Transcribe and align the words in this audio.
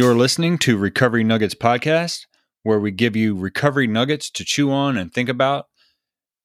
You're 0.00 0.14
listening 0.14 0.56
to 0.60 0.78
Recovery 0.78 1.22
Nuggets 1.22 1.54
Podcast, 1.54 2.24
where 2.62 2.80
we 2.80 2.90
give 2.90 3.16
you 3.16 3.36
recovery 3.36 3.86
nuggets 3.86 4.30
to 4.30 4.46
chew 4.46 4.72
on 4.72 4.96
and 4.96 5.12
think 5.12 5.28
about 5.28 5.66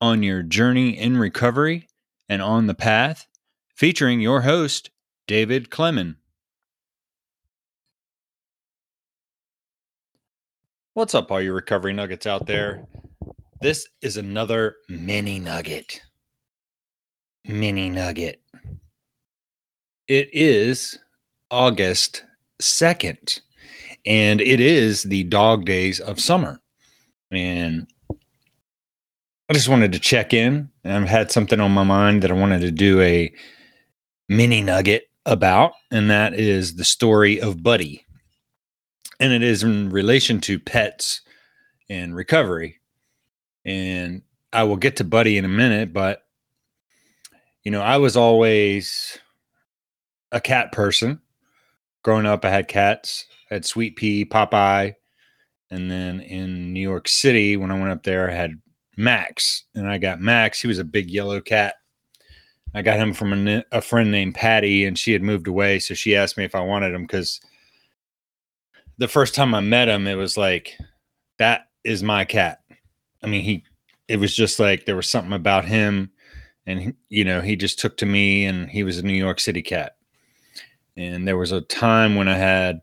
on 0.02 0.24
your 0.24 0.44
journey 0.44 0.90
in 0.90 1.16
recovery 1.16 1.88
and 2.28 2.42
on 2.42 2.68
the 2.68 2.74
path, 2.74 3.28
featuring 3.74 4.20
your 4.20 4.42
host, 4.42 4.90
David 5.26 5.70
Clemon. 5.70 6.18
What's 10.94 11.16
up, 11.16 11.32
all 11.32 11.42
your 11.42 11.54
recovery 11.54 11.94
nuggets 11.94 12.28
out 12.28 12.48
there? 12.48 12.86
This 13.62 13.88
is 14.02 14.18
another 14.18 14.76
mini 14.90 15.40
nugget. 15.40 16.02
Mini 17.46 17.90
nugget. 17.90 18.42
It 20.10 20.28
is 20.34 21.00
August 21.50 22.26
2nd, 22.62 23.40
and 24.06 24.42
it 24.42 24.60
is 24.60 25.04
the 25.04 25.24
dog 25.24 25.66
days 25.66 26.00
of 26.00 26.20
summer. 26.20 26.62
And 27.32 27.88
I 29.50 29.54
just 29.54 29.70
wanted 29.70 29.92
to 29.94 30.00
check 30.00 30.34
in. 30.34 30.70
I've 30.84 31.08
had 31.08 31.32
something 31.32 31.60
on 31.60 31.72
my 31.72 31.84
mind 31.84 32.24
that 32.24 32.32
I 32.32 32.36
wanted 32.36 32.62
to 32.62 32.72
do 32.72 33.02
a 33.02 33.34
mini 34.30 34.62
nugget 34.62 35.10
about, 35.26 35.74
and 35.92 36.10
that 36.10 36.34
is 36.34 36.76
the 36.76 36.84
story 36.84 37.40
of 37.42 37.64
Buddy. 37.64 38.06
And 39.20 39.34
it 39.34 39.44
is 39.44 39.64
in 39.64 39.90
relation 39.90 40.42
to 40.42 40.60
pets 40.60 41.22
and 41.90 42.16
recovery. 42.16 42.80
And 43.64 44.22
I 44.52 44.64
will 44.64 44.78
get 44.78 44.98
to 44.98 45.04
Buddy 45.04 45.38
in 45.38 45.46
a 45.46 45.50
minute, 45.50 45.94
but 45.94 46.24
you 47.64 47.72
know, 47.72 47.82
I 47.82 47.98
was 47.98 48.16
always 48.16 49.18
a 50.32 50.40
cat 50.40 50.72
person. 50.72 51.20
Growing 52.06 52.28
up, 52.28 52.46
I 52.46 52.52
had 52.52 52.68
cats. 52.68 53.26
I 53.50 53.56
had 53.56 53.66
Sweet 53.66 53.96
Pea, 53.96 54.26
Popeye, 54.26 54.94
and 55.72 55.90
then 55.90 56.20
in 56.20 56.72
New 56.72 56.80
York 56.80 57.08
City, 57.08 57.58
when 57.58 57.72
I 57.72 57.80
went 57.80 57.90
up 57.90 58.04
there, 58.04 58.30
I 58.30 58.36
had 58.36 58.62
Max, 58.96 59.64
and 59.74 59.90
I 59.90 59.98
got 59.98 60.22
Max. 60.22 60.62
He 60.62 60.68
was 60.68 60.78
a 60.78 60.84
big 60.84 61.10
yellow 61.10 61.42
cat. 61.42 61.74
I 62.76 62.84
got 62.84 63.00
him 63.00 63.12
from 63.12 63.48
a, 63.48 63.64
a 63.72 63.82
friend 63.82 64.12
named 64.12 64.36
Patty, 64.36 64.86
and 64.86 65.00
she 65.00 65.14
had 65.14 65.24
moved 65.24 65.48
away, 65.48 65.80
so 65.80 65.96
she 65.96 66.16
asked 66.16 66.38
me 66.38 66.46
if 66.46 66.54
I 66.54 66.60
wanted 66.60 66.94
him 66.94 67.02
because 67.08 67.42
the 69.00 69.08
first 69.08 69.34
time 69.34 69.56
I 69.56 69.62
met 69.62 69.90
him, 69.90 70.06
it 70.06 70.14
was 70.14 70.38
like, 70.38 70.78
that 71.40 71.70
is 71.84 72.04
my 72.04 72.24
cat. 72.24 72.60
I 73.24 73.26
mean, 73.26 73.42
he, 73.42 73.64
it 74.08 74.18
was 74.18 74.36
just 74.36 74.60
like 74.60 74.86
there 74.86 74.96
was 74.96 75.10
something 75.10 75.34
about 75.34 75.66
him, 75.66 76.12
and 76.68 76.80
he, 76.80 76.94
you 77.10 77.26
know, 77.26 77.42
he 77.42 77.56
just 77.56 77.80
took 77.80 77.98
to 77.98 78.06
me, 78.06 78.46
and 78.46 78.70
he 78.70 78.84
was 78.84 79.00
a 79.00 79.04
New 79.04 79.14
York 79.14 79.40
City 79.40 79.64
cat. 79.64 79.95
And 80.98 81.28
there 81.28 81.38
was 81.38 81.52
a 81.52 81.62
time 81.62 82.16
when 82.16 82.28
I 82.28 82.38
had 82.38 82.82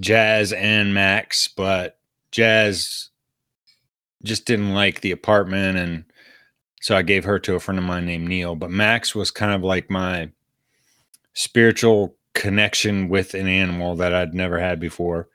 Jazz 0.00 0.52
and 0.52 0.94
Max, 0.94 1.48
but 1.48 1.98
Jazz 2.32 3.10
just 4.22 4.44
didn't 4.44 4.74
like 4.74 5.00
the 5.00 5.12
apartment 5.12 5.78
and 5.78 6.04
so 6.80 6.96
I 6.96 7.02
gave 7.02 7.24
her 7.24 7.38
to 7.40 7.54
a 7.54 7.60
friend 7.60 7.78
of 7.78 7.84
mine 7.84 8.06
named 8.06 8.28
Neil. 8.28 8.56
But 8.56 8.70
Max 8.70 9.14
was 9.14 9.30
kind 9.30 9.52
of 9.52 9.62
like 9.62 9.90
my 9.90 10.30
spiritual 11.34 12.16
connection 12.34 13.08
with 13.08 13.34
an 13.34 13.46
animal 13.46 13.96
that 13.96 14.14
I'd 14.14 14.34
never 14.34 14.58
had 14.58 14.80
before. 14.80 15.28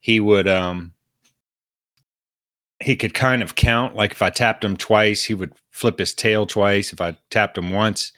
He 0.00 0.20
would 0.20 0.48
um 0.48 0.92
he 2.80 2.96
could 2.96 3.14
kind 3.14 3.42
of 3.42 3.54
count 3.54 3.94
like 3.94 4.12
if 4.12 4.22
I 4.22 4.30
tapped 4.30 4.64
him 4.64 4.76
twice, 4.76 5.24
he 5.24 5.34
would 5.34 5.52
flip 5.70 5.98
his 5.98 6.14
tail 6.14 6.46
twice. 6.46 6.92
If 6.92 7.00
I 7.00 7.16
tapped 7.30 7.58
him 7.58 7.70
once, 7.70 8.12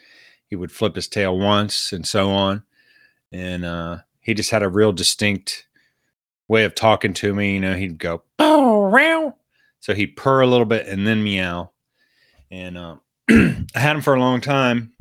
he 0.47 0.57
would 0.57 0.73
flip 0.73 0.97
his 0.97 1.09
tail 1.09 1.39
once 1.39 1.93
and 1.93 2.07
so 2.07 2.31
on. 2.31 2.63
And 3.33 3.65
uh 3.65 3.99
he 4.21 4.35
just 4.35 4.51
had 4.51 4.63
a 4.63 4.69
real 4.69 4.93
distinct 4.93 5.67
way 6.49 6.65
of 6.65 6.75
talking 6.75 7.15
to 7.15 7.35
me. 7.35 7.55
You 7.55 7.61
know, 7.61 7.75
he'd 7.75 7.99
go, 7.99 8.23
oh. 8.39 8.87
So 9.81 9.95
he'd 9.95 10.17
purr 10.17 10.43
a 10.43 10.47
little 10.47 10.67
bit 10.67 10.87
and 10.87 11.07
then 11.07 11.25
meow. 11.25 11.71
And 12.51 12.77
um, 12.77 13.01
I 13.31 13.65
had 13.75 13.97
him 13.97 14.03
for 14.03 14.15
a 14.15 14.21
long 14.21 14.41
time. 14.41 14.93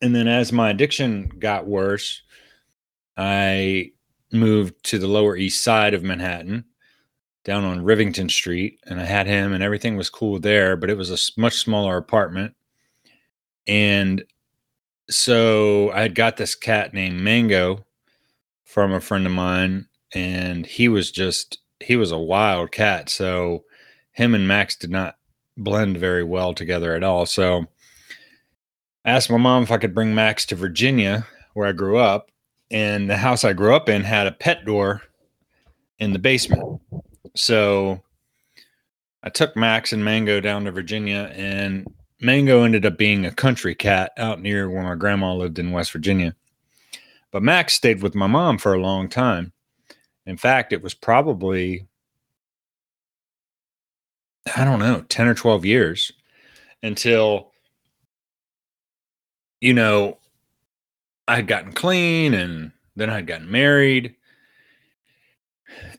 And 0.00 0.14
then 0.14 0.28
as 0.28 0.52
my 0.52 0.70
addiction 0.70 1.30
got 1.38 1.66
worse, 1.66 2.22
I 3.16 3.92
moved 4.32 4.82
to 4.84 4.98
the 4.98 5.08
Lower 5.08 5.36
East 5.36 5.62
Side 5.62 5.92
of 5.92 6.02
Manhattan, 6.02 6.64
down 7.44 7.64
on 7.64 7.84
Rivington 7.84 8.30
Street, 8.30 8.80
and 8.86 9.00
I 9.00 9.04
had 9.04 9.26
him, 9.26 9.52
and 9.52 9.62
everything 9.62 9.96
was 9.96 10.08
cool 10.08 10.38
there. 10.38 10.76
But 10.76 10.88
it 10.88 10.96
was 10.96 11.10
a 11.10 11.40
much 11.40 11.54
smaller 11.54 11.96
apartment, 11.96 12.54
and 13.66 14.24
so 15.10 15.90
I 15.92 16.02
had 16.02 16.14
got 16.14 16.36
this 16.36 16.54
cat 16.54 16.94
named 16.94 17.20
Mango 17.20 17.84
from 18.64 18.92
a 18.92 19.00
friend 19.00 19.26
of 19.26 19.32
mine, 19.32 19.86
and 20.14 20.64
he 20.64 20.88
was 20.88 21.10
just 21.10 21.58
he 21.80 21.96
was 21.96 22.12
a 22.12 22.18
wild 22.18 22.72
cat. 22.72 23.08
So 23.08 23.64
him 24.12 24.34
and 24.34 24.46
Max 24.46 24.76
did 24.76 24.90
not 24.90 25.16
blend 25.56 25.98
very 25.98 26.22
well 26.22 26.54
together 26.54 26.94
at 26.94 27.02
all. 27.02 27.26
So 27.26 27.66
I 29.04 29.10
asked 29.10 29.30
my 29.30 29.36
mom 29.36 29.64
if 29.64 29.70
I 29.70 29.78
could 29.78 29.94
bring 29.94 30.14
Max 30.14 30.46
to 30.46 30.54
Virginia, 30.54 31.26
where 31.54 31.66
I 31.66 31.72
grew 31.72 31.98
up, 31.98 32.30
and 32.70 33.10
the 33.10 33.16
house 33.16 33.44
I 33.44 33.52
grew 33.52 33.74
up 33.74 33.88
in 33.88 34.02
had 34.02 34.26
a 34.26 34.32
pet 34.32 34.64
door 34.64 35.02
in 35.98 36.12
the 36.12 36.18
basement. 36.18 36.80
So 37.34 38.02
I 39.22 39.28
took 39.28 39.56
Max 39.56 39.92
and 39.92 40.04
Mango 40.04 40.40
down 40.40 40.64
to 40.64 40.72
Virginia, 40.72 41.32
and 41.34 41.86
Mango 42.20 42.62
ended 42.62 42.84
up 42.84 42.98
being 42.98 43.24
a 43.24 43.32
country 43.32 43.74
cat 43.74 44.12
out 44.18 44.42
near 44.42 44.68
where 44.68 44.82
my 44.82 44.94
grandma 44.94 45.34
lived 45.34 45.58
in 45.58 45.72
West 45.72 45.92
Virginia. 45.92 46.34
But 47.30 47.42
Max 47.42 47.72
stayed 47.74 48.02
with 48.02 48.14
my 48.14 48.26
mom 48.26 48.58
for 48.58 48.74
a 48.74 48.80
long 48.80 49.08
time. 49.08 49.52
In 50.26 50.36
fact, 50.36 50.72
it 50.72 50.82
was 50.82 50.94
probably, 50.94 51.86
I 54.54 54.64
don't 54.64 54.80
know, 54.80 55.04
10 55.08 55.28
or 55.28 55.34
12 55.34 55.64
years 55.64 56.12
until, 56.82 57.52
you 59.60 59.72
know, 59.72 60.18
I 61.26 61.36
had 61.36 61.46
gotten 61.46 61.72
clean 61.72 62.34
and 62.34 62.72
then 62.96 63.08
I 63.08 63.16
had 63.16 63.26
gotten 63.26 63.50
married. 63.50 64.14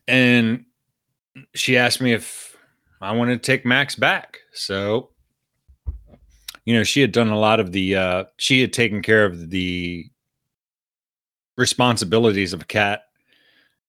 And 0.07 0.65
she 1.55 1.77
asked 1.77 2.01
me 2.01 2.13
if 2.13 2.55
I 2.99 3.13
wanted 3.13 3.41
to 3.41 3.47
take 3.51 3.65
Max 3.65 3.95
back. 3.95 4.39
So, 4.53 5.09
you 6.65 6.73
know, 6.73 6.83
she 6.83 7.01
had 7.01 7.11
done 7.11 7.29
a 7.29 7.39
lot 7.39 7.59
of 7.59 7.71
the, 7.71 7.95
uh, 7.95 8.23
she 8.37 8.61
had 8.61 8.73
taken 8.73 9.01
care 9.01 9.25
of 9.25 9.49
the 9.49 10.09
responsibilities 11.57 12.53
of 12.53 12.61
a 12.61 12.65
cat 12.65 13.03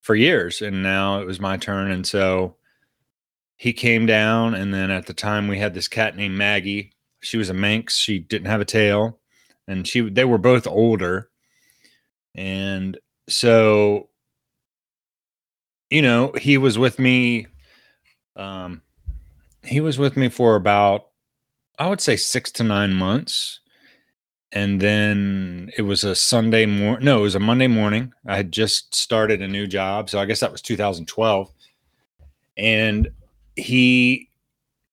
for 0.01 0.15
years 0.15 0.61
and 0.61 0.83
now 0.83 1.21
it 1.21 1.25
was 1.25 1.39
my 1.39 1.55
turn 1.55 1.89
and 1.89 2.05
so 2.05 2.57
he 3.55 3.71
came 3.71 4.05
down 4.05 4.53
and 4.53 4.73
then 4.73 4.91
at 4.91 5.05
the 5.05 5.13
time 5.13 5.47
we 5.47 5.57
had 5.57 5.73
this 5.73 5.87
cat 5.87 6.17
named 6.17 6.35
Maggie. 6.37 6.91
She 7.21 7.37
was 7.37 7.49
a 7.49 7.53
Manx. 7.53 7.95
She 7.97 8.19
didn't 8.19 8.49
have 8.49 8.59
a 8.59 8.65
tail 8.65 9.19
and 9.67 9.87
she 9.87 10.01
they 10.01 10.25
were 10.25 10.37
both 10.37 10.67
older. 10.67 11.29
And 12.35 12.97
so 13.29 14.09
you 15.89 16.01
know 16.01 16.33
he 16.33 16.57
was 16.57 16.77
with 16.77 16.99
me 16.99 17.47
um 18.35 18.81
he 19.63 19.79
was 19.79 19.97
with 19.97 20.17
me 20.17 20.27
for 20.27 20.55
about 20.55 21.05
I 21.79 21.87
would 21.87 22.01
say 22.01 22.15
6 22.15 22.51
to 22.53 22.63
9 22.63 22.93
months 22.93 23.59
and 24.53 24.79
then 24.79 25.71
it 25.75 25.81
was 25.81 26.03
a 26.03 26.13
Sunday 26.15 26.67
morning. 26.67 27.05
No, 27.05 27.19
it 27.19 27.23
was 27.23 27.35
a 27.35 27.39
Monday 27.39 27.65
morning. 27.65 28.13
I 28.27 28.35
had 28.35 28.51
just 28.51 28.93
started 28.93 29.41
a 29.41 29.47
new 29.47 29.65
job, 29.65 30.11
so 30.11 30.19
I 30.19 30.25
guess 30.25 30.41
that 30.41 30.51
was 30.51 30.61
2012. 30.61 31.51
And 32.55 33.09
he, 33.55 34.29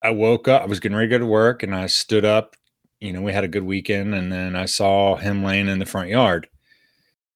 I 0.03 0.11
woke 0.13 0.49
up. 0.49 0.63
I 0.63 0.67
was 0.67 0.81
getting 0.81 0.97
ready 0.97 1.11
to 1.11 1.15
go 1.15 1.19
to 1.19 1.27
work, 1.27 1.63
and 1.63 1.75
I 1.75 1.89
stood 1.89 2.25
up. 2.25 2.57
You 3.01 3.13
know, 3.13 3.21
we 3.21 3.35
had 3.35 3.45
a 3.45 3.49
good 3.49 3.65
weekend, 3.65 4.15
and 4.15 4.33
then 4.33 4.57
I 4.57 4.65
saw 4.65 5.17
him 5.17 5.45
laying 5.45 5.69
in 5.69 5.79
the 5.79 5.85
front 5.85 6.09
yard, 6.09 6.49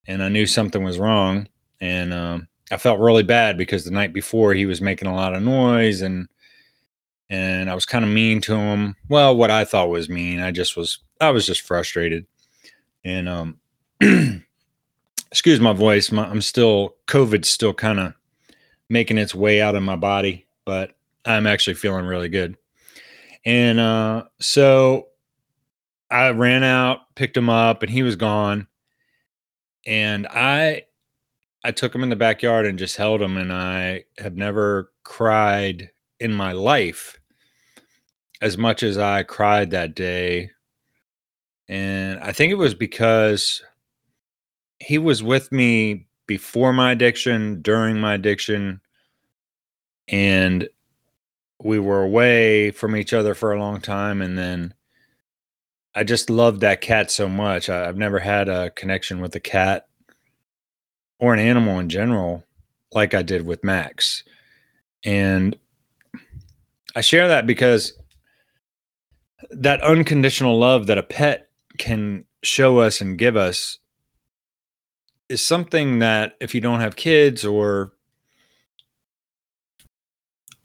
and 0.07 0.23
I 0.23 0.31
knew 0.31 0.47
something 0.47 0.83
was 0.83 0.99
wrong. 0.99 1.47
And 1.79 2.15
um, 2.15 2.49
I 2.71 2.79
felt 2.79 3.01
really 3.01 3.23
bad 3.23 3.59
because 3.59 3.85
the 3.85 3.91
night 3.91 4.15
before 4.15 4.55
he 4.55 4.65
was 4.65 4.81
making 4.81 5.09
a 5.09 5.15
lot 5.15 5.35
of 5.35 5.43
noise, 5.43 6.01
and 6.01 6.27
and 7.31 7.71
I 7.71 7.75
was 7.75 7.87
kind 7.87 8.05
of 8.05 8.11
mean 8.11 8.41
to 8.43 8.57
him. 8.57 8.97
Well, 9.09 9.37
what 9.37 9.51
I 9.51 9.65
thought 9.65 9.89
was 9.89 10.09
mean. 10.09 10.41
I 10.41 10.51
just 10.51 10.77
was 10.77 10.99
I 11.21 11.31
was 11.31 11.47
just 11.47 11.63
frustrated. 11.63 12.27
And 13.05 13.29
um 13.29 13.59
excuse 15.31 15.61
my 15.61 15.73
voice. 15.73 16.13
My, 16.13 16.27
I'm 16.27 16.43
still 16.43 16.97
COVID's 17.07 17.49
still 17.49 17.75
kind 17.75 18.01
of 18.01 18.15
making 18.89 19.19
its 19.19 19.35
way 19.35 19.61
out 19.61 19.75
of 19.75 19.83
my 19.83 19.97
body, 19.97 20.47
but 20.65 20.95
I'm 21.25 21.47
actually 21.47 21.75
feeling 21.75 22.05
really 22.05 22.29
good. 22.29 22.57
And 23.45 23.81
uh 23.81 24.25
so 24.41 25.09
I 26.11 26.31
ran 26.31 26.63
out, 26.63 27.15
picked 27.15 27.37
him 27.37 27.51
up, 27.51 27.83
and 27.83 27.91
he 27.91 28.03
was 28.03 28.17
gone. 28.17 28.67
And 29.87 30.27
I 30.29 30.85
I 31.65 31.71
took 31.73 31.95
him 31.95 32.03
in 32.03 32.11
the 32.11 32.17
backyard 32.17 32.67
and 32.67 32.79
just 32.79 32.97
held 32.97 33.23
him 33.23 33.39
and 33.39 33.51
I 33.51 34.05
have 34.19 34.37
never 34.37 34.93
cried 35.03 35.91
in 36.25 36.33
my 36.33 36.53
life 36.53 37.21
as 38.41 38.59
much 38.59 38.83
as 38.83 38.99
I 38.99 39.23
cried 39.23 39.71
that 39.71 39.95
day 39.95 40.51
and 41.69 42.21
I 42.21 42.33
think 42.33 42.53
it 42.53 42.57
was 42.57 42.75
because 42.75 43.63
he 44.79 44.99
was 44.99 45.23
with 45.23 45.51
me 45.51 46.07
before 46.27 46.73
my 46.73 46.93
addiction, 46.93 47.63
during 47.63 47.99
my 47.99 48.15
addiction, 48.15 48.81
and 50.09 50.69
we 51.63 51.79
were 51.79 52.03
away 52.03 52.71
from 52.71 52.97
each 52.97 53.13
other 53.13 53.35
for 53.35 53.53
a 53.53 53.59
long 53.59 53.81
time. 53.81 54.21
And 54.21 54.37
then 54.37 54.75
I 55.95 56.05
just 56.05 56.29
loved 56.29 56.61
that 56.61 56.81
cat 56.81 57.11
so 57.11 57.29
much. 57.29 57.71
I, 57.71 57.89
I've 57.89 57.97
never 57.97 58.19
had 58.19 58.49
a 58.49 58.71
connection 58.71 59.21
with 59.21 59.35
a 59.35 59.41
cat 59.41 59.87
or 61.19 61.33
an 61.33 61.41
animal 61.41 61.79
in 61.79 61.89
general 61.89 62.45
like 62.93 63.15
I 63.15 63.23
did 63.23 63.47
with 63.47 63.65
Max. 63.65 64.23
And 65.05 65.57
I 66.95 67.01
share 67.01 67.29
that 67.29 67.47
because 67.47 67.93
that 69.51 69.83
unconditional 69.83 70.59
love 70.59 70.87
that 70.87 70.99
a 70.99 71.03
pet 71.03 71.49
can 71.79 72.25
show 72.43 72.79
us 72.79 73.01
and 73.01 73.19
give 73.19 73.37
us 73.37 73.79
is 75.29 75.45
something 75.45 75.99
that 76.01 76.37
if 76.41 76.55
you 76.55 76.61
don't 76.61 76.81
have 76.81 76.97
kids 76.97 77.45
or 77.45 77.93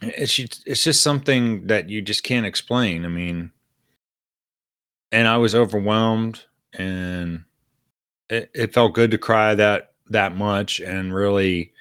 it's 0.02 0.40
it's 0.40 0.84
just 0.84 1.02
something 1.02 1.68
that 1.68 1.90
you 1.90 2.02
just 2.02 2.24
can't 2.24 2.46
explain. 2.46 3.06
I 3.06 3.10
mean, 3.10 3.52
and 5.12 5.28
I 5.28 5.38
was 5.38 5.56
overwhelmed 5.56 6.46
and 6.74 7.44
it, 8.30 8.50
it 8.54 8.74
felt 8.74 8.94
good 8.94 9.12
to 9.12 9.18
cry 9.18 9.56
that 9.56 9.94
that 10.10 10.36
much 10.36 10.80
and 10.80 11.14
really 11.14 11.74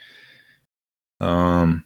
um 1.21 1.85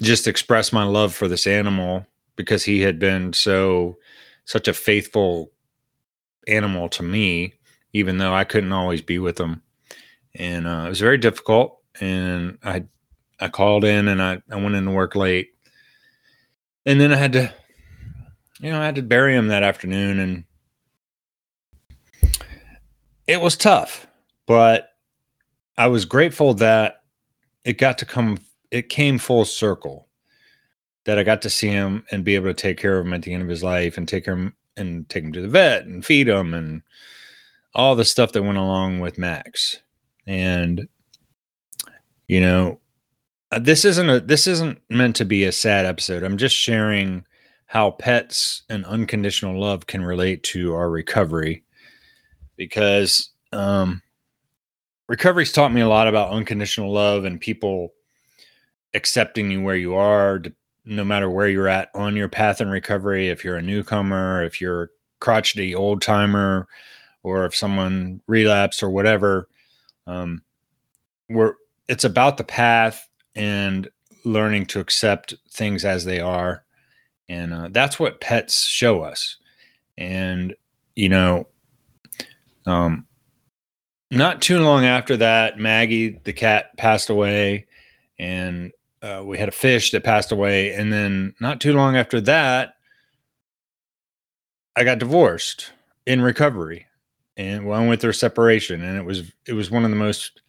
just 0.00 0.28
express 0.28 0.72
my 0.72 0.84
love 0.84 1.14
for 1.14 1.28
this 1.28 1.46
animal 1.46 2.06
because 2.36 2.64
he 2.64 2.80
had 2.80 2.98
been 2.98 3.32
so 3.32 3.98
such 4.44 4.68
a 4.68 4.72
faithful 4.72 5.50
animal 6.46 6.88
to 6.88 7.02
me 7.02 7.54
even 7.92 8.18
though 8.18 8.34
I 8.34 8.44
couldn't 8.44 8.72
always 8.72 9.00
be 9.00 9.18
with 9.18 9.40
him. 9.40 9.62
And 10.34 10.66
uh, 10.66 10.84
it 10.86 10.90
was 10.90 11.00
very 11.00 11.18
difficult 11.18 11.80
and 12.00 12.58
I 12.62 12.84
I 13.40 13.48
called 13.48 13.84
in 13.84 14.08
and 14.08 14.22
I, 14.22 14.42
I 14.50 14.56
went 14.56 14.74
into 14.74 14.90
work 14.90 15.14
late. 15.14 15.50
And 16.84 17.00
then 17.00 17.12
I 17.12 17.16
had 17.16 17.32
to 17.32 17.52
you 18.60 18.70
know 18.70 18.80
I 18.80 18.84
had 18.84 18.96
to 18.96 19.02
bury 19.02 19.34
him 19.34 19.48
that 19.48 19.62
afternoon 19.62 20.18
and 20.20 20.44
it 23.26 23.40
was 23.40 23.56
tough 23.56 24.06
but 24.48 24.88
I 25.76 25.86
was 25.86 26.06
grateful 26.06 26.54
that 26.54 27.02
it 27.64 27.78
got 27.78 27.98
to 27.98 28.06
come, 28.06 28.38
it 28.70 28.88
came 28.88 29.18
full 29.18 29.44
circle 29.44 30.08
that 31.04 31.18
I 31.18 31.22
got 31.22 31.42
to 31.42 31.50
see 31.50 31.68
him 31.68 32.04
and 32.10 32.24
be 32.24 32.34
able 32.34 32.48
to 32.48 32.54
take 32.54 32.78
care 32.78 32.98
of 32.98 33.06
him 33.06 33.14
at 33.14 33.22
the 33.22 33.32
end 33.32 33.42
of 33.42 33.48
his 33.48 33.62
life 33.62 33.96
and 33.96 34.06
take 34.06 34.26
him 34.26 34.54
and 34.76 35.08
take 35.08 35.24
him 35.24 35.32
to 35.32 35.40
the 35.40 35.48
vet 35.48 35.86
and 35.86 36.04
feed 36.04 36.28
him 36.28 36.54
and 36.54 36.82
all 37.74 37.94
the 37.96 38.04
stuff 38.04 38.32
that 38.32 38.42
went 38.42 38.58
along 38.58 39.00
with 39.00 39.18
Max. 39.18 39.80
And, 40.26 40.88
you 42.26 42.40
know, 42.40 42.80
uh, 43.50 43.58
this 43.58 43.84
isn't 43.84 44.10
a 44.10 44.20
this 44.20 44.46
isn't 44.46 44.80
meant 44.90 45.16
to 45.16 45.24
be 45.24 45.44
a 45.44 45.52
sad 45.52 45.86
episode. 45.86 46.22
I'm 46.22 46.36
just 46.36 46.54
sharing 46.54 47.24
how 47.66 47.92
pets 47.92 48.62
and 48.68 48.84
unconditional 48.84 49.58
love 49.58 49.86
can 49.86 50.02
relate 50.04 50.42
to 50.42 50.74
our 50.74 50.90
recovery 50.90 51.64
because 52.56 53.30
um 53.52 54.02
recovery's 55.06 55.52
taught 55.52 55.72
me 55.72 55.80
a 55.80 55.88
lot 55.88 56.08
about 56.08 56.30
unconditional 56.30 56.92
love 56.92 57.24
and 57.24 57.40
people 57.40 57.92
accepting 58.94 59.50
you 59.50 59.62
where 59.62 59.76
you 59.76 59.94
are 59.94 60.42
no 60.84 61.04
matter 61.04 61.28
where 61.28 61.48
you're 61.48 61.68
at 61.68 61.90
on 61.94 62.16
your 62.16 62.28
path 62.28 62.60
in 62.60 62.68
recovery 62.68 63.28
if 63.28 63.44
you're 63.44 63.56
a 63.56 63.62
newcomer 63.62 64.42
if 64.42 64.60
you're 64.60 64.84
a 64.84 64.88
crotchety 65.20 65.74
old 65.74 66.00
timer 66.00 66.66
or 67.22 67.44
if 67.44 67.54
someone 67.54 68.20
relapsed 68.26 68.82
or 68.82 68.88
whatever 68.88 69.48
um, 70.06 70.42
we're 71.28 71.54
it's 71.88 72.04
about 72.04 72.36
the 72.36 72.44
path 72.44 73.08
and 73.34 73.88
learning 74.24 74.66
to 74.66 74.80
accept 74.80 75.34
things 75.50 75.84
as 75.84 76.04
they 76.04 76.20
are. 76.20 76.64
And 77.28 77.52
uh, 77.52 77.68
that's 77.70 77.98
what 77.98 78.20
pets 78.20 78.64
show 78.64 79.02
us. 79.02 79.36
And 79.96 80.54
you 80.94 81.08
know 81.08 81.46
um, 82.66 83.06
not 84.10 84.42
too 84.42 84.60
long 84.60 84.84
after 84.84 85.16
that, 85.18 85.58
Maggie, 85.58 86.20
the 86.24 86.32
cat, 86.32 86.76
passed 86.76 87.10
away, 87.10 87.66
and 88.18 88.72
uh, 89.02 89.22
we 89.24 89.38
had 89.38 89.48
a 89.48 89.52
fish 89.52 89.90
that 89.92 90.04
passed 90.04 90.32
away. 90.32 90.72
And 90.72 90.92
then 90.92 91.34
not 91.40 91.60
too 91.60 91.72
long 91.72 91.96
after 91.96 92.20
that, 92.22 92.74
I 94.76 94.84
got 94.84 94.98
divorced 95.00 95.72
in 96.06 96.22
recovery, 96.22 96.86
and 97.36 97.66
well, 97.66 97.80
I 97.80 97.86
went 97.86 98.00
through 98.00 98.12
separation, 98.12 98.80
and 98.82 98.96
it 98.96 99.04
was 99.04 99.32
it 99.46 99.54
was 99.54 99.72
one 99.72 99.84
of 99.84 99.90
the 99.90 99.96
most 99.96 100.40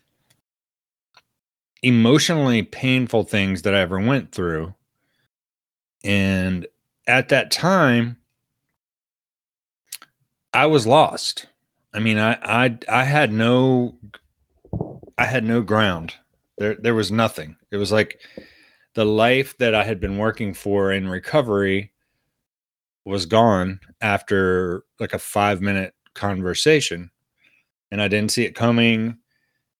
emotionally 1.82 2.62
painful 2.62 3.24
things 3.24 3.64
that 3.64 3.74
I 3.74 3.80
ever 3.80 4.00
went 4.00 4.32
through. 4.32 4.76
And 6.04 6.68
at 7.08 7.30
that 7.30 7.50
time, 7.50 8.18
I 10.54 10.68
was 10.68 10.86
lost. 10.86 11.48
I 11.92 12.00
mean, 12.00 12.20
I 12.20 12.38
I 12.44 12.78
I 12.88 13.04
had 13.06 13.34
no 13.34 13.96
I 15.18 15.26
had 15.26 15.44
no 15.44 15.62
ground. 15.64 16.16
There 16.60 16.76
there 16.76 16.94
was 16.94 17.12
nothing. 17.12 17.56
It 17.72 17.78
was 17.78 17.92
like 17.92 18.22
the 18.94 19.06
life 19.06 19.58
that 19.60 19.74
I 19.74 19.84
had 19.84 20.00
been 20.00 20.18
working 20.18 20.54
for 20.54 20.92
in 20.92 21.08
recovery 21.08 21.94
was 23.06 23.26
gone 23.26 23.80
after 24.02 24.84
like 25.00 25.14
a 25.14 25.20
5 25.20 25.62
minute 25.62 25.96
conversation 26.14 27.10
and 27.92 28.02
I 28.02 28.08
didn't 28.08 28.32
see 28.32 28.44
it 28.44 28.56
coming. 28.56 29.18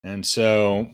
And 0.02 0.24
so 0.24 0.88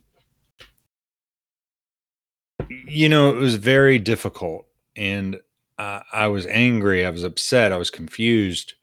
you 2.68 3.08
know, 3.08 3.30
it 3.30 3.36
was 3.36 3.54
very 3.54 4.00
difficult 4.00 4.66
and 4.96 5.38
uh, 5.78 6.00
I 6.12 6.26
was 6.26 6.46
angry, 6.46 7.06
I 7.06 7.10
was 7.10 7.22
upset, 7.22 7.70
I 7.70 7.76
was 7.76 7.90
confused. 7.90 8.74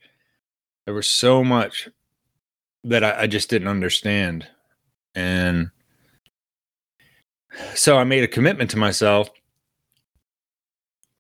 There 0.86 0.94
was 0.94 1.08
so 1.08 1.44
much 1.44 1.90
that 2.84 3.04
I, 3.04 3.24
I 3.24 3.28
just 3.28 3.50
didn't 3.50 3.68
understand. 3.68 4.48
And 5.16 5.72
so 7.76 7.98
I 7.98 8.04
made 8.04 8.24
a 8.24 8.28
commitment 8.28 8.72
to 8.72 8.78
myself 8.78 9.30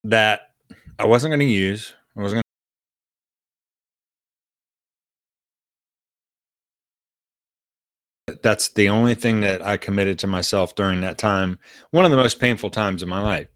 that 0.04 0.52
I 1.00 1.06
wasn't 1.06 1.32
going 1.32 1.40
to 1.40 1.46
use. 1.46 1.94
I 2.18 2.22
wasn't 2.22 2.38
going 2.38 2.44
that's 8.42 8.70
the 8.70 8.90
only 8.90 9.16
thing 9.16 9.42
that 9.42 9.66
I 9.66 9.78
committed 9.78 10.20
to 10.20 10.28
myself 10.28 10.75
during 10.75 11.02
that 11.02 11.18
time, 11.18 11.60
one 11.92 12.04
of 12.04 12.12
the 12.12 12.18
most 12.18 12.40
painful 12.40 12.70
times 12.70 13.02
of 13.02 13.08
my 13.08 13.22
life. 13.22 13.48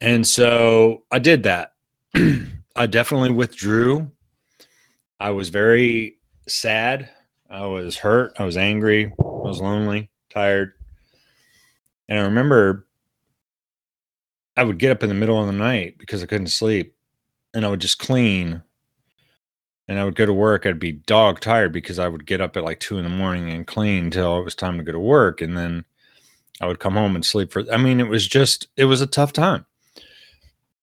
And 0.00 0.26
so 0.26 1.04
I 1.12 1.20
did 1.20 1.44
that. 1.44 1.72
I 2.76 2.86
definitely 2.86 3.30
withdrew 3.30 4.10
I 5.20 5.30
was 5.30 5.48
very 5.48 6.18
sad. 6.48 7.08
I 7.48 7.66
was 7.66 7.96
hurt. 7.96 8.34
I 8.38 8.44
was 8.44 8.56
angry. 8.56 9.06
I 9.18 9.22
was 9.22 9.60
lonely, 9.60 10.10
tired. 10.34 10.72
And 12.08 12.18
I 12.18 12.22
remember 12.22 12.86
I 14.56 14.64
would 14.64 14.78
get 14.78 14.90
up 14.90 15.02
in 15.02 15.08
the 15.08 15.14
middle 15.14 15.40
of 15.40 15.46
the 15.46 15.52
night 15.52 15.96
because 15.98 16.22
I 16.22 16.26
couldn't 16.26 16.48
sleep 16.48 16.94
and 17.54 17.64
I 17.64 17.68
would 17.68 17.80
just 17.80 17.98
clean. 17.98 18.62
And 19.86 19.98
I 19.98 20.04
would 20.04 20.16
go 20.16 20.24
to 20.24 20.32
work. 20.32 20.64
I'd 20.64 20.78
be 20.78 20.92
dog 20.92 21.40
tired 21.40 21.72
because 21.72 21.98
I 21.98 22.08
would 22.08 22.26
get 22.26 22.40
up 22.40 22.56
at 22.56 22.64
like 22.64 22.80
two 22.80 22.96
in 22.96 23.04
the 23.04 23.10
morning 23.10 23.50
and 23.50 23.66
clean 23.66 24.04
until 24.04 24.38
it 24.38 24.44
was 24.44 24.54
time 24.54 24.78
to 24.78 24.84
go 24.84 24.92
to 24.92 24.98
work. 24.98 25.42
And 25.42 25.56
then 25.56 25.84
I 26.60 26.66
would 26.66 26.78
come 26.78 26.94
home 26.94 27.14
and 27.14 27.24
sleep 27.24 27.52
for, 27.52 27.64
I 27.70 27.76
mean, 27.76 28.00
it 28.00 28.08
was 28.08 28.26
just, 28.26 28.68
it 28.76 28.86
was 28.86 29.02
a 29.02 29.06
tough 29.06 29.32
time. 29.32 29.66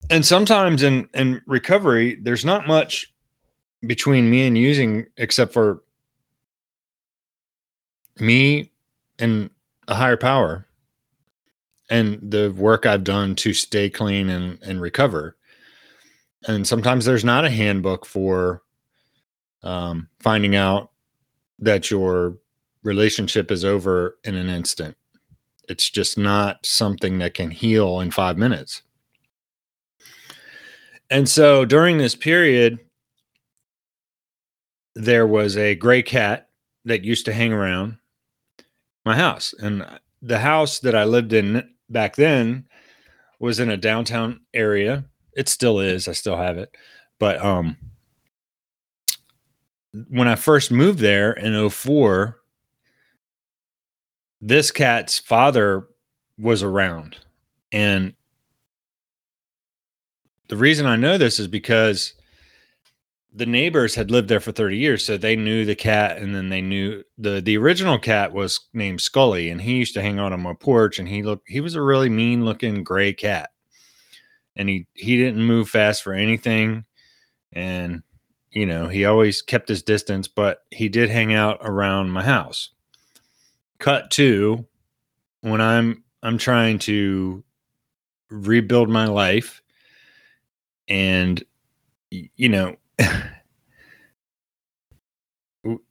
And 0.09 0.25
sometimes 0.25 0.83
in, 0.83 1.09
in 1.13 1.41
recovery, 1.47 2.15
there's 2.21 2.45
not 2.45 2.67
much 2.67 3.11
between 3.87 4.29
me 4.29 4.45
and 4.45 4.57
using 4.57 5.07
except 5.17 5.53
for 5.53 5.81
me 8.19 8.70
and 9.21 9.49
a 9.87 9.95
higher 9.95 10.17
power 10.17 10.67
and 11.89 12.19
the 12.21 12.51
work 12.51 12.85
I've 12.85 13.03
done 13.03 13.35
to 13.35 13.53
stay 13.53 13.89
clean 13.89 14.29
and, 14.29 14.57
and 14.63 14.81
recover. 14.81 15.37
And 16.47 16.65
sometimes 16.65 17.05
there's 17.05 17.25
not 17.25 17.45
a 17.45 17.49
handbook 17.49 18.05
for 18.05 18.63
um, 19.61 20.07
finding 20.19 20.55
out 20.55 20.91
that 21.59 21.91
your 21.91 22.37
relationship 22.83 23.51
is 23.51 23.63
over 23.63 24.17
in 24.23 24.35
an 24.35 24.49
instant. 24.49 24.97
It's 25.69 25.89
just 25.89 26.17
not 26.17 26.65
something 26.65 27.19
that 27.19 27.35
can 27.35 27.51
heal 27.51 27.99
in 27.99 28.09
five 28.09 28.37
minutes. 28.37 28.81
And 31.09 31.29
so 31.29 31.65
during 31.65 31.97
this 31.97 32.15
period, 32.15 32.79
there 34.95 35.27
was 35.27 35.57
a 35.57 35.75
gray 35.75 36.01
cat 36.01 36.49
that 36.85 37.03
used 37.03 37.25
to 37.25 37.33
hang 37.33 37.53
around 37.53 37.97
my 39.05 39.15
house. 39.15 39.53
And 39.59 39.85
the 40.21 40.39
house 40.39 40.79
that 40.79 40.95
I 40.95 41.03
lived 41.03 41.33
in 41.33 41.69
back 41.89 42.15
then 42.15 42.65
was 43.39 43.59
in 43.59 43.69
a 43.69 43.77
downtown 43.77 44.41
area. 44.53 45.05
It 45.35 45.49
still 45.49 45.79
is. 45.79 46.07
I 46.07 46.13
still 46.13 46.37
have 46.37 46.57
it. 46.57 46.75
But 47.19 47.43
um 47.43 47.77
when 50.07 50.27
I 50.27 50.35
first 50.35 50.71
moved 50.71 50.99
there 50.99 51.33
in 51.33 51.69
04, 51.69 52.37
this 54.39 54.71
cat's 54.71 55.19
father 55.19 55.87
was 56.37 56.63
around. 56.63 57.17
And 57.71 58.13
the 60.47 60.57
reason 60.57 60.85
I 60.85 60.95
know 60.95 61.17
this 61.17 61.39
is 61.39 61.47
because 61.47 62.13
the 63.33 63.45
neighbors 63.45 63.95
had 63.95 64.11
lived 64.11 64.27
there 64.27 64.39
for 64.39 64.51
30 64.51 64.77
years 64.77 65.05
so 65.05 65.17
they 65.17 65.35
knew 65.35 65.63
the 65.63 65.75
cat 65.75 66.17
and 66.17 66.35
then 66.35 66.49
they 66.49 66.61
knew 66.61 67.01
the 67.17 67.41
the 67.41 67.57
original 67.57 67.97
cat 67.97 68.33
was 68.33 68.59
named 68.73 68.99
scully 68.99 69.49
and 69.49 69.61
he 69.61 69.75
used 69.75 69.93
to 69.93 70.01
hang 70.01 70.19
out 70.19 70.33
on 70.33 70.41
my 70.41 70.53
porch 70.53 70.99
and 70.99 71.07
he 71.07 71.23
looked 71.23 71.47
he 71.47 71.61
was 71.61 71.75
a 71.75 71.81
really 71.81 72.09
mean 72.09 72.45
looking 72.45 72.83
gray 72.83 73.13
cat. 73.13 73.49
And 74.57 74.67
he 74.67 74.85
he 74.93 75.17
didn't 75.17 75.43
move 75.43 75.69
fast 75.69 76.03
for 76.03 76.13
anything 76.13 76.83
and 77.53 78.03
you 78.51 78.65
know 78.65 78.87
he 78.89 79.05
always 79.05 79.41
kept 79.41 79.69
his 79.69 79.81
distance 79.81 80.27
but 80.27 80.59
he 80.71 80.89
did 80.89 81.09
hang 81.09 81.33
out 81.33 81.59
around 81.61 82.11
my 82.11 82.23
house. 82.23 82.69
Cut 83.79 84.11
to 84.11 84.65
when 85.39 85.61
i'm 85.61 86.03
i'm 86.21 86.37
trying 86.37 86.79
to 86.79 87.43
rebuild 88.29 88.89
my 88.89 89.05
life 89.05 89.61
and 90.87 91.43
you 92.11 92.49
know 92.49 92.75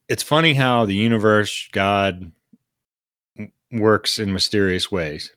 it's 0.08 0.22
funny 0.22 0.54
how 0.54 0.84
the 0.84 0.94
universe, 0.94 1.68
God, 1.72 2.32
works 3.70 4.18
in 4.18 4.32
mysterious 4.32 4.90
ways. 4.90 5.32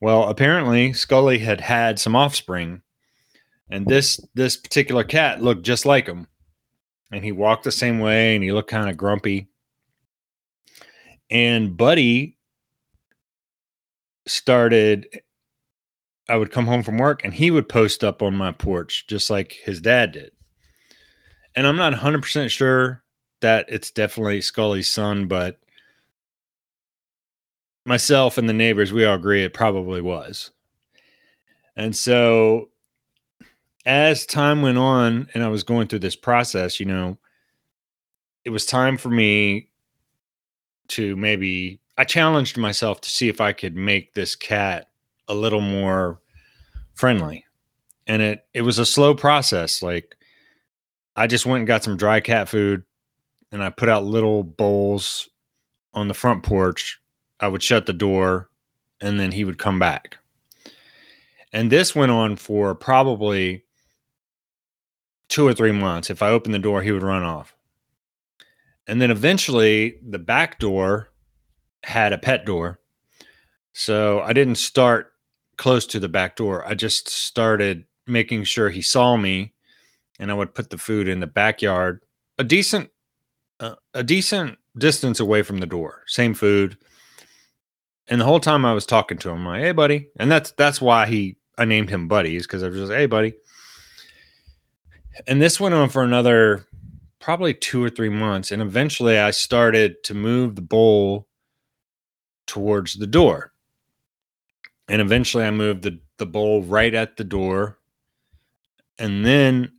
Well, 0.00 0.28
apparently 0.28 0.92
Scully 0.92 1.38
had 1.38 1.60
had 1.60 1.98
some 1.98 2.16
offspring, 2.16 2.82
and 3.68 3.86
this 3.86 4.20
this 4.34 4.56
particular 4.56 5.04
cat 5.04 5.42
looked 5.42 5.62
just 5.62 5.86
like 5.86 6.06
him, 6.06 6.26
and 7.10 7.24
he 7.24 7.32
walked 7.32 7.64
the 7.64 7.72
same 7.72 7.98
way, 7.98 8.34
and 8.34 8.44
he 8.44 8.52
looked 8.52 8.70
kind 8.70 8.90
of 8.90 8.96
grumpy. 8.96 9.48
And 11.30 11.76
Buddy 11.76 12.36
started. 14.26 15.06
I 16.28 16.36
would 16.36 16.52
come 16.52 16.66
home 16.66 16.84
from 16.84 16.98
work, 16.98 17.24
and 17.24 17.34
he 17.34 17.50
would 17.50 17.68
post 17.68 18.04
up 18.04 18.22
on 18.22 18.36
my 18.36 18.52
porch 18.52 19.06
just 19.08 19.28
like 19.28 19.58
his 19.64 19.80
dad 19.80 20.12
did 20.12 20.30
and 21.54 21.66
I'm 21.66 21.76
not 21.76 21.92
100% 21.92 22.50
sure 22.50 23.02
that 23.40 23.66
it's 23.68 23.90
definitely 23.90 24.40
Scully's 24.40 24.90
son, 24.90 25.26
but 25.26 25.58
myself 27.84 28.38
and 28.38 28.48
the 28.48 28.54
neighbors, 28.54 28.92
we 28.92 29.04
all 29.04 29.16
agree 29.16 29.44
it 29.44 29.54
probably 29.54 30.00
was. 30.00 30.50
And 31.76 31.94
so 31.94 32.68
as 33.84 34.26
time 34.26 34.62
went 34.62 34.78
on 34.78 35.28
and 35.34 35.42
I 35.42 35.48
was 35.48 35.62
going 35.62 35.88
through 35.88 36.00
this 36.00 36.16
process, 36.16 36.78
you 36.78 36.86
know, 36.86 37.18
it 38.44 38.50
was 38.50 38.66
time 38.66 38.96
for 38.96 39.08
me 39.08 39.68
to 40.88 41.16
maybe 41.16 41.80
I 41.96 42.04
challenged 42.04 42.56
myself 42.56 43.00
to 43.02 43.10
see 43.10 43.28
if 43.28 43.40
I 43.40 43.52
could 43.52 43.76
make 43.76 44.14
this 44.14 44.34
cat 44.34 44.88
a 45.28 45.34
little 45.34 45.60
more 45.60 46.20
friendly. 46.94 47.44
And 48.06 48.20
it 48.20 48.46
it 48.52 48.62
was 48.62 48.78
a 48.78 48.86
slow 48.86 49.14
process. 49.14 49.82
Like 49.82 50.16
I 51.16 51.26
just 51.26 51.46
went 51.46 51.60
and 51.60 51.66
got 51.66 51.84
some 51.84 51.96
dry 51.96 52.20
cat 52.20 52.48
food 52.48 52.84
and 53.50 53.62
I 53.62 53.70
put 53.70 53.88
out 53.88 54.04
little 54.04 54.42
bowls 54.42 55.28
on 55.92 56.08
the 56.08 56.14
front 56.14 56.42
porch. 56.42 57.00
I 57.38 57.48
would 57.48 57.62
shut 57.62 57.86
the 57.86 57.92
door 57.92 58.48
and 59.00 59.20
then 59.20 59.32
he 59.32 59.44
would 59.44 59.58
come 59.58 59.78
back. 59.78 60.18
And 61.52 61.70
this 61.70 61.94
went 61.94 62.12
on 62.12 62.36
for 62.36 62.74
probably 62.74 63.64
two 65.28 65.46
or 65.46 65.52
three 65.52 65.72
months. 65.72 66.08
If 66.08 66.22
I 66.22 66.30
opened 66.30 66.54
the 66.54 66.58
door, 66.58 66.82
he 66.82 66.92
would 66.92 67.02
run 67.02 67.22
off. 67.22 67.54
And 68.86 69.00
then 69.00 69.10
eventually 69.10 69.98
the 70.02 70.18
back 70.18 70.58
door 70.58 71.10
had 71.84 72.12
a 72.12 72.18
pet 72.18 72.46
door. 72.46 72.80
So 73.72 74.20
I 74.20 74.32
didn't 74.32 74.56
start 74.56 75.12
close 75.56 75.86
to 75.86 76.00
the 76.00 76.08
back 76.08 76.36
door. 76.36 76.66
I 76.66 76.74
just 76.74 77.08
started 77.08 77.84
making 78.06 78.44
sure 78.44 78.70
he 78.70 78.82
saw 78.82 79.16
me 79.16 79.51
and 80.18 80.30
I 80.30 80.34
would 80.34 80.54
put 80.54 80.70
the 80.70 80.78
food 80.78 81.08
in 81.08 81.20
the 81.20 81.26
backyard, 81.26 82.02
a 82.38 82.44
decent, 82.44 82.90
uh, 83.60 83.76
a 83.94 84.02
decent 84.02 84.58
distance 84.78 85.20
away 85.20 85.42
from 85.42 85.58
the 85.58 85.66
door. 85.66 86.02
Same 86.06 86.34
food, 86.34 86.76
and 88.08 88.20
the 88.20 88.24
whole 88.24 88.40
time 88.40 88.64
I 88.64 88.72
was 88.72 88.86
talking 88.86 89.18
to 89.18 89.30
him, 89.30 89.38
I'm 89.38 89.46
like, 89.46 89.62
"Hey, 89.62 89.72
buddy," 89.72 90.08
and 90.18 90.30
that's 90.30 90.52
that's 90.52 90.80
why 90.80 91.06
he 91.06 91.36
I 91.58 91.64
named 91.64 91.90
him 91.90 92.08
Buddy 92.08 92.36
is 92.36 92.46
because 92.46 92.62
I 92.62 92.68
was 92.68 92.76
just, 92.76 92.92
"Hey, 92.92 93.06
buddy." 93.06 93.34
And 95.26 95.40
this 95.40 95.60
went 95.60 95.74
on 95.74 95.90
for 95.90 96.02
another 96.02 96.66
probably 97.20 97.54
two 97.54 97.82
or 97.82 97.90
three 97.90 98.08
months, 98.08 98.50
and 98.50 98.60
eventually 98.60 99.18
I 99.18 99.30
started 99.30 100.02
to 100.04 100.14
move 100.14 100.56
the 100.56 100.62
bowl 100.62 101.28
towards 102.46 102.94
the 102.94 103.06
door. 103.06 103.52
And 104.88 105.00
eventually 105.00 105.44
I 105.44 105.50
moved 105.50 105.82
the, 105.82 106.00
the 106.18 106.26
bowl 106.26 106.62
right 106.62 106.92
at 106.92 107.16
the 107.16 107.24
door. 107.24 107.78
And 108.98 109.24
then 109.24 109.72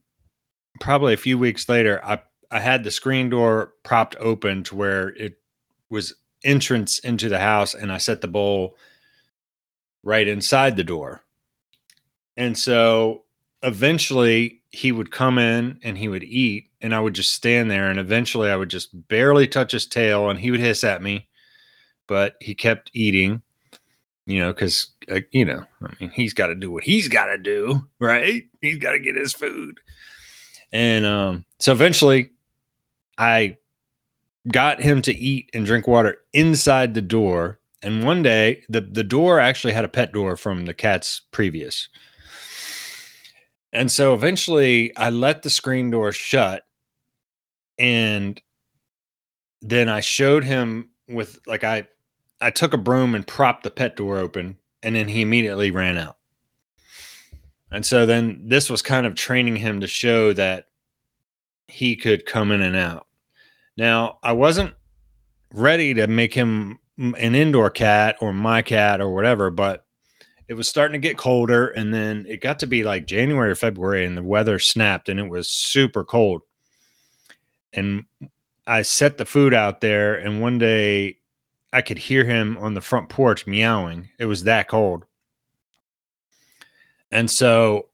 probably 0.83 1.13
a 1.13 1.17
few 1.17 1.37
weeks 1.37 1.69
later, 1.69 2.03
I 2.03 2.19
I 2.51 2.59
had 2.59 2.83
the 2.83 2.91
screen 2.91 3.29
door 3.29 3.73
propped 3.83 4.17
open 4.19 4.63
to 4.65 4.75
where 4.75 5.09
it 5.09 5.37
was 5.89 6.13
entrance 6.43 6.99
into 6.99 7.29
the 7.29 7.39
house, 7.39 7.73
and 7.73 7.91
I 7.91 7.97
set 7.97 8.19
the 8.19 8.27
bowl 8.27 8.75
right 10.03 10.27
inside 10.27 10.75
the 10.75 10.83
door. 10.83 11.21
And 12.35 12.57
so 12.57 13.23
eventually 13.63 14.61
he 14.71 14.91
would 14.91 15.09
come 15.09 15.39
in 15.39 15.79
and 15.83 15.97
he 15.97 16.09
would 16.09 16.23
eat, 16.23 16.65
and 16.81 16.93
I 16.93 16.99
would 16.99 17.15
just 17.15 17.33
stand 17.33 17.71
there, 17.71 17.89
and 17.89 17.97
eventually 17.99 18.49
I 18.49 18.57
would 18.57 18.69
just 18.69 18.89
barely 19.07 19.47
touch 19.47 19.71
his 19.71 19.87
tail, 19.87 20.29
and 20.29 20.37
he 20.37 20.51
would 20.51 20.59
hiss 20.59 20.83
at 20.83 21.01
me, 21.01 21.29
but 22.07 22.35
he 22.41 22.53
kept 22.53 22.91
eating. 22.93 23.41
You 24.25 24.39
know, 24.39 24.53
because 24.53 24.91
uh, 25.09 25.21
you 25.31 25.45
know, 25.45 25.65
I 25.81 25.93
mean, 25.99 26.09
he's 26.09 26.33
got 26.33 26.47
to 26.47 26.55
do 26.55 26.71
what 26.71 26.83
he's 26.83 27.07
got 27.07 27.27
to 27.27 27.37
do, 27.37 27.87
right? 27.99 28.43
He's 28.61 28.79
got 28.79 28.91
to 28.91 28.99
get 28.99 29.15
his 29.15 29.33
food. 29.33 29.79
And 30.73 31.05
um, 31.05 31.45
so 31.59 31.71
eventually 31.71 32.31
I 33.17 33.57
got 34.51 34.81
him 34.81 35.01
to 35.03 35.15
eat 35.15 35.49
and 35.53 35.65
drink 35.65 35.87
water 35.87 36.17
inside 36.33 36.95
the 36.95 37.01
door. 37.01 37.59
And 37.83 38.03
one 38.03 38.23
day 38.23 38.63
the, 38.67 38.81
the 38.81 39.03
door 39.03 39.39
actually 39.39 39.73
had 39.73 39.85
a 39.85 39.89
pet 39.89 40.11
door 40.11 40.35
from 40.35 40.65
the 40.65 40.73
cat's 40.73 41.21
previous. 41.31 41.87
And 43.71 43.91
so 43.91 44.13
eventually 44.13 44.95
I 44.97 45.11
let 45.11 45.43
the 45.43 45.49
screen 45.49 45.91
door 45.91 46.11
shut 46.11 46.63
and 47.77 48.41
then 49.61 49.89
I 49.89 49.99
showed 50.01 50.43
him 50.43 50.89
with 51.07 51.39
like 51.47 51.63
I 51.63 51.87
I 52.41 52.49
took 52.49 52.73
a 52.73 52.77
broom 52.77 53.15
and 53.15 53.25
propped 53.25 53.63
the 53.63 53.71
pet 53.71 53.95
door 53.95 54.17
open 54.17 54.57
and 54.81 54.95
then 54.95 55.07
he 55.07 55.21
immediately 55.21 55.71
ran 55.71 55.97
out. 55.97 56.17
And 57.73 57.85
so 57.85 58.05
then 58.05 58.39
this 58.45 58.69
was 58.69 58.81
kind 58.81 59.05
of 59.05 59.15
training 59.15 59.55
him 59.55 59.81
to 59.81 59.87
show 59.87 60.31
that 60.33 60.67
he 61.67 61.95
could 61.95 62.25
come 62.25 62.51
in 62.51 62.61
and 62.61 62.75
out. 62.75 63.07
Now, 63.75 64.19
I 64.21 64.33
wasn't 64.33 64.75
ready 65.51 65.95
to 65.95 66.05
make 66.07 66.33
him 66.33 66.79
an 66.97 67.33
indoor 67.35 67.71
cat 67.71 68.17
or 68.21 68.31
my 68.31 68.61
cat 68.61 69.01
or 69.01 69.09
whatever, 69.09 69.49
but 69.49 69.85
it 70.47 70.53
was 70.53 70.69
starting 70.69 71.01
to 71.01 71.07
get 71.07 71.17
colder. 71.17 71.69
And 71.69 71.91
then 71.91 72.25
it 72.29 72.41
got 72.41 72.59
to 72.59 72.67
be 72.67 72.83
like 72.83 73.07
January 73.07 73.49
or 73.49 73.55
February, 73.55 74.05
and 74.05 74.15
the 74.15 74.23
weather 74.23 74.59
snapped 74.59 75.09
and 75.09 75.19
it 75.19 75.29
was 75.29 75.49
super 75.49 76.03
cold. 76.03 76.43
And 77.73 78.05
I 78.67 78.83
set 78.83 79.17
the 79.17 79.25
food 79.25 79.53
out 79.53 79.81
there, 79.81 80.13
and 80.13 80.41
one 80.41 80.59
day 80.59 81.17
I 81.73 81.81
could 81.81 81.97
hear 81.97 82.23
him 82.23 82.55
on 82.59 82.75
the 82.75 82.81
front 82.81 83.09
porch 83.09 83.47
meowing. 83.47 84.09
It 84.19 84.25
was 84.25 84.43
that 84.43 84.67
cold. 84.67 85.05
And 87.13 87.29
so 87.29 87.89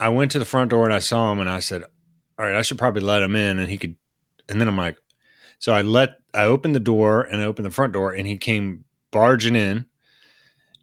I 0.00 0.08
went 0.08 0.32
to 0.32 0.40
the 0.40 0.44
front 0.44 0.70
door 0.70 0.84
and 0.84 0.92
I 0.92 0.98
saw 0.98 1.30
him 1.30 1.38
and 1.38 1.48
I 1.48 1.60
said, 1.60 1.84
All 2.36 2.44
right, 2.44 2.56
I 2.56 2.62
should 2.62 2.76
probably 2.76 3.02
let 3.02 3.22
him 3.22 3.36
in. 3.36 3.60
And 3.60 3.70
he 3.70 3.78
could, 3.78 3.94
and 4.48 4.60
then 4.60 4.66
I'm 4.66 4.76
like, 4.76 4.98
so 5.60 5.72
I 5.72 5.82
let, 5.82 6.16
I 6.34 6.44
opened 6.44 6.74
the 6.74 6.80
door 6.80 7.22
and 7.22 7.40
I 7.40 7.44
opened 7.44 7.66
the 7.66 7.70
front 7.70 7.92
door 7.92 8.12
and 8.12 8.26
he 8.26 8.36
came 8.36 8.84
barging 9.12 9.54
in. 9.54 9.86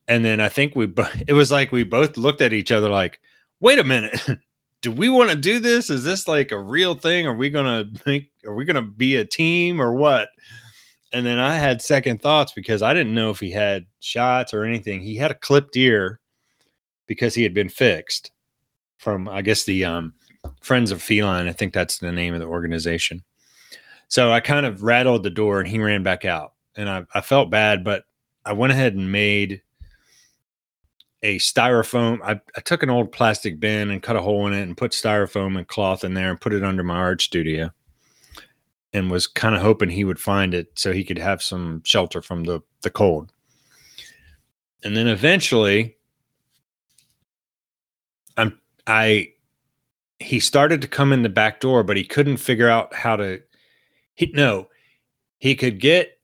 And 0.07 0.23
then 0.23 0.39
I 0.39 0.47
think 0.47 0.73
we, 0.73 0.85
it 1.27 1.33
was 1.33 1.51
like 1.51 1.73
we 1.73 1.83
both 1.83 2.15
looked 2.15 2.41
at 2.41 2.53
each 2.53 2.71
other 2.71 2.89
like, 2.89 3.19
wait 3.59 3.77
a 3.77 3.83
minute. 3.83 4.17
do 4.81 4.89
we 4.89 5.09
want 5.09 5.31
to 5.31 5.35
do 5.35 5.59
this? 5.59 5.89
Is 5.89 6.05
this 6.05 6.29
like 6.29 6.53
a 6.53 6.59
real 6.59 6.95
thing? 6.95 7.27
Are 7.27 7.35
we 7.35 7.49
to 7.49 7.89
think, 8.05 8.27
are 8.45 8.55
we 8.55 8.63
to 8.65 8.81
be 8.81 9.17
a 9.17 9.25
team 9.25 9.81
or 9.81 9.93
what? 9.93 10.29
And 11.11 11.25
then 11.25 11.39
I 11.39 11.55
had 11.55 11.81
second 11.81 12.21
thoughts 12.21 12.53
because 12.53 12.81
I 12.81 12.93
didn't 12.93 13.15
know 13.15 13.31
if 13.31 13.41
he 13.41 13.51
had 13.51 13.85
shots 13.99 14.53
or 14.53 14.63
anything. 14.63 15.01
He 15.01 15.17
had 15.17 15.31
a 15.31 15.35
clipped 15.35 15.75
ear 15.75 16.21
because 17.07 17.35
he 17.35 17.43
had 17.43 17.53
been 17.53 17.69
fixed 17.69 18.31
from 18.97 19.27
I 19.27 19.41
guess 19.41 19.63
the 19.63 19.85
um, 19.85 20.13
Friends 20.61 20.91
of 20.91 21.01
Feline. 21.01 21.47
I 21.47 21.51
think 21.51 21.73
that's 21.73 21.99
the 21.99 22.11
name 22.11 22.33
of 22.33 22.39
the 22.39 22.47
organization. 22.47 23.23
So 24.07 24.31
I 24.31 24.39
kind 24.39 24.65
of 24.65 24.83
rattled 24.83 25.23
the 25.23 25.29
door 25.29 25.59
and 25.59 25.67
he 25.67 25.79
ran 25.79 26.03
back 26.03 26.25
out. 26.25 26.53
And 26.75 26.89
I, 26.89 27.05
I 27.13 27.21
felt 27.21 27.49
bad, 27.49 27.83
but 27.83 28.03
I 28.45 28.53
went 28.53 28.73
ahead 28.73 28.93
and 28.93 29.11
made 29.11 29.61
a 31.23 31.37
styrofoam. 31.37 32.19
I, 32.23 32.39
I, 32.55 32.61
took 32.61 32.83
an 32.83 32.89
old 32.89 33.11
plastic 33.11 33.59
bin 33.59 33.89
and 33.89 34.03
cut 34.03 34.15
a 34.15 34.21
hole 34.21 34.45
in 34.45 34.53
it 34.53 34.61
and 34.61 34.77
put 34.77 34.91
styrofoam 34.91 35.57
and 35.57 35.67
cloth 35.67 36.03
in 36.03 36.13
there 36.13 36.29
and 36.29 36.39
put 36.39 36.53
it 36.53 36.63
under 36.63 36.83
my 36.83 36.97
art 36.97 37.21
studio. 37.21 37.71
and 38.93 39.09
was 39.09 39.25
kind 39.27 39.55
of 39.55 39.61
hoping 39.61 39.89
he 39.89 40.03
would 40.03 40.19
find 40.19 40.53
it 40.53 40.67
so 40.75 40.93
he 40.93 41.03
could 41.03 41.17
have 41.17 41.41
some 41.41 41.81
shelter 41.83 42.21
from 42.21 42.43
the 42.43 42.61
the 42.81 42.89
cold. 42.89 43.31
And 44.83 44.95
then 44.95 45.07
eventually 45.07 45.97
I'm 48.37 48.59
I 48.87 49.29
he 50.19 50.39
started 50.39 50.81
to 50.81 50.87
come 50.87 51.11
in 51.11 51.23
the 51.23 51.29
back 51.29 51.59
door, 51.59 51.83
but 51.83 51.97
he 51.97 52.03
couldn't 52.03 52.37
figure 52.37 52.69
out 52.69 52.93
how 52.93 53.15
to 53.15 53.41
he 54.15 54.31
no, 54.33 54.69
he 55.39 55.55
could 55.55 55.79
get 55.79 56.19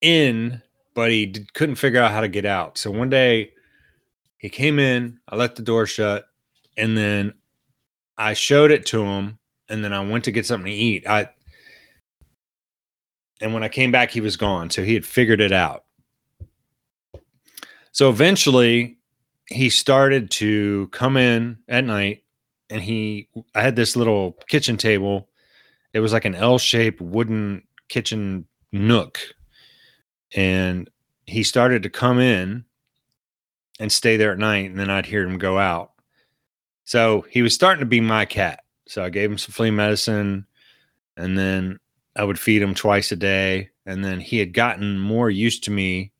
in, 0.00 0.62
but 0.94 1.10
he 1.10 1.26
did, 1.26 1.52
couldn't 1.54 1.76
figure 1.76 2.00
out 2.00 2.12
how 2.12 2.20
to 2.20 2.28
get 2.28 2.44
out. 2.44 2.78
So 2.78 2.90
one 2.90 3.10
day 3.10 3.52
he 4.38 4.48
came 4.48 4.78
in, 4.78 5.18
I 5.28 5.36
let 5.36 5.56
the 5.56 5.62
door 5.62 5.86
shut, 5.86 6.26
and 6.76 6.96
then 6.96 7.34
I 8.16 8.34
showed 8.34 8.70
it 8.70 8.86
to 8.86 9.04
him, 9.04 9.38
and 9.68 9.84
then 9.84 9.92
I 9.92 10.00
went 10.00 10.24
to 10.24 10.32
get 10.32 10.46
something 10.46 10.70
to 10.70 10.76
eat. 10.76 11.06
I 11.06 11.28
and 13.40 13.54
when 13.54 13.62
I 13.62 13.68
came 13.68 13.92
back, 13.92 14.10
he 14.10 14.20
was 14.20 14.36
gone. 14.36 14.70
So 14.70 14.82
he 14.82 14.94
had 14.94 15.06
figured 15.06 15.40
it 15.40 15.52
out. 15.52 15.84
So 17.92 18.10
eventually 18.10 18.97
he 19.48 19.70
started 19.70 20.30
to 20.30 20.88
come 20.88 21.16
in 21.16 21.58
at 21.68 21.84
night 21.84 22.22
and 22.70 22.82
he 22.82 23.28
I 23.54 23.62
had 23.62 23.76
this 23.76 23.96
little 23.96 24.32
kitchen 24.48 24.76
table. 24.76 25.28
It 25.94 26.00
was 26.00 26.12
like 26.12 26.26
an 26.26 26.34
L-shaped 26.34 27.00
wooden 27.00 27.62
kitchen 27.88 28.46
nook. 28.72 29.18
And 30.36 30.90
he 31.26 31.42
started 31.42 31.82
to 31.82 31.90
come 31.90 32.18
in 32.18 32.64
and 33.80 33.90
stay 33.90 34.16
there 34.16 34.32
at 34.32 34.38
night 34.38 34.70
and 34.70 34.78
then 34.78 34.90
I'd 34.90 35.06
hear 35.06 35.24
him 35.24 35.38
go 35.38 35.58
out. 35.58 35.92
So 36.84 37.24
he 37.30 37.42
was 37.42 37.54
starting 37.54 37.80
to 37.80 37.86
be 37.86 38.00
my 38.00 38.26
cat. 38.26 38.64
So 38.86 39.02
I 39.02 39.10
gave 39.10 39.30
him 39.30 39.38
some 39.38 39.52
flea 39.52 39.70
medicine 39.70 40.46
and 41.16 41.38
then 41.38 41.78
I 42.16 42.24
would 42.24 42.38
feed 42.38 42.62
him 42.62 42.74
twice 42.74 43.12
a 43.12 43.16
day. 43.16 43.70
And 43.86 44.04
then 44.04 44.20
he 44.20 44.38
had 44.38 44.52
gotten 44.52 44.98
more 44.98 45.30
used 45.30 45.64
to 45.64 45.70
me 45.70 46.12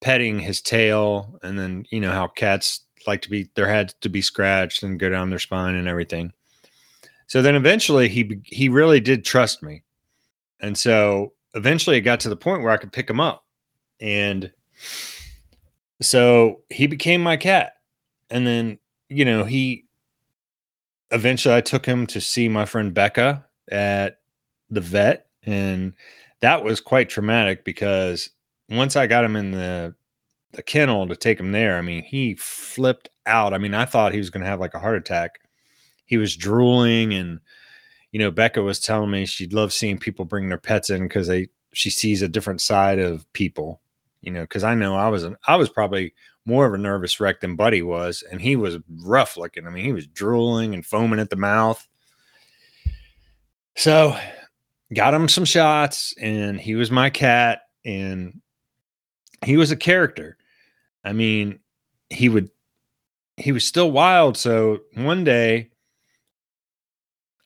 petting 0.00 0.38
his 0.38 0.60
tail. 0.60 1.38
And 1.42 1.58
then, 1.58 1.84
you 1.90 2.00
know, 2.00 2.12
how 2.12 2.28
cats 2.28 2.80
like 3.06 3.22
to 3.22 3.30
be, 3.30 3.48
their 3.54 3.68
heads 3.68 3.94
to 4.00 4.08
be 4.08 4.22
scratched 4.22 4.82
and 4.82 4.98
go 4.98 5.08
down 5.08 5.30
their 5.30 5.38
spine 5.38 5.74
and 5.74 5.88
everything. 5.88 6.32
So 7.26 7.42
then 7.42 7.54
eventually 7.54 8.08
he, 8.08 8.40
he 8.44 8.68
really 8.68 9.00
did 9.00 9.24
trust 9.24 9.62
me. 9.62 9.82
And 10.60 10.76
so 10.76 11.32
eventually 11.54 11.96
it 11.96 12.02
got 12.02 12.20
to 12.20 12.28
the 12.28 12.36
point 12.36 12.62
where 12.62 12.72
I 12.72 12.76
could 12.76 12.92
pick 12.92 13.08
him 13.08 13.20
up. 13.20 13.44
And 14.00 14.52
so 16.00 16.62
he 16.70 16.86
became 16.86 17.22
my 17.22 17.36
cat. 17.36 17.74
And 18.30 18.46
then, 18.46 18.78
you 19.08 19.24
know, 19.24 19.44
he 19.44 19.86
eventually 21.10 21.54
I 21.54 21.60
took 21.60 21.86
him 21.86 22.06
to 22.08 22.20
see 22.20 22.48
my 22.48 22.64
friend 22.64 22.92
Becca 22.92 23.44
at 23.70 24.20
the 24.70 24.80
vet 24.80 25.26
and 25.44 25.94
that 26.40 26.62
was 26.62 26.80
quite 26.80 27.08
traumatic 27.08 27.64
because 27.64 28.30
once 28.68 28.96
I 28.96 29.06
got 29.06 29.24
him 29.24 29.36
in 29.36 29.50
the 29.50 29.94
the 30.52 30.62
kennel 30.62 31.06
to 31.08 31.16
take 31.16 31.38
him 31.38 31.52
there, 31.52 31.76
I 31.76 31.82
mean, 31.82 32.02
he 32.02 32.34
flipped 32.34 33.10
out. 33.26 33.52
I 33.52 33.58
mean, 33.58 33.74
I 33.74 33.84
thought 33.84 34.12
he 34.12 34.18
was 34.18 34.30
going 34.30 34.42
to 34.42 34.48
have 34.48 34.60
like 34.60 34.72
a 34.74 34.78
heart 34.78 34.96
attack. 34.96 35.40
He 36.06 36.16
was 36.16 36.36
drooling 36.36 37.12
and 37.12 37.40
you 38.12 38.18
know, 38.18 38.30
Becca 38.30 38.62
was 38.62 38.80
telling 38.80 39.10
me 39.10 39.26
she 39.26 39.46
loves 39.48 39.76
seeing 39.76 39.98
people 39.98 40.24
bring 40.24 40.48
their 40.48 40.56
pets 40.56 40.88
in 40.88 41.08
cuz 41.08 41.26
they 41.26 41.48
she 41.74 41.90
sees 41.90 42.22
a 42.22 42.28
different 42.28 42.62
side 42.62 42.98
of 42.98 43.30
people, 43.34 43.82
you 44.22 44.32
know, 44.32 44.46
cuz 44.46 44.64
I 44.64 44.74
know 44.74 44.96
I 44.96 45.08
was 45.08 45.26
I 45.46 45.56
was 45.56 45.68
probably 45.68 46.14
more 46.46 46.64
of 46.64 46.72
a 46.72 46.78
nervous 46.78 47.20
wreck 47.20 47.40
than 47.40 47.56
Buddy 47.56 47.82
was 47.82 48.22
and 48.30 48.40
he 48.40 48.56
was 48.56 48.78
rough 49.02 49.36
looking. 49.36 49.66
I 49.66 49.70
mean, 49.70 49.84
he 49.84 49.92
was 49.92 50.06
drooling 50.06 50.72
and 50.72 50.84
foaming 50.84 51.20
at 51.20 51.28
the 51.28 51.36
mouth. 51.36 51.86
So, 53.76 54.18
got 54.94 55.14
him 55.14 55.28
some 55.28 55.44
shots 55.44 56.14
and 56.18 56.58
he 56.58 56.74
was 56.74 56.90
my 56.90 57.10
cat 57.10 57.60
and 57.84 58.40
he 59.44 59.56
was 59.56 59.70
a 59.70 59.76
character. 59.76 60.36
I 61.04 61.12
mean, 61.12 61.60
he 62.10 62.28
would 62.28 62.50
he 63.36 63.52
was 63.52 63.66
still 63.66 63.90
wild. 63.90 64.36
So 64.36 64.80
one 64.94 65.24
day 65.24 65.70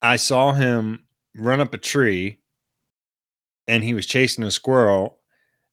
I 0.01 0.17
saw 0.17 0.53
him 0.53 1.05
run 1.37 1.61
up 1.61 1.75
a 1.75 1.79
tree 1.79 2.39
and 3.69 3.85
he 3.85 3.95
was 3.95 4.07
chasing 4.07 4.45
a 4.45 4.51
squirrel 4.51 5.19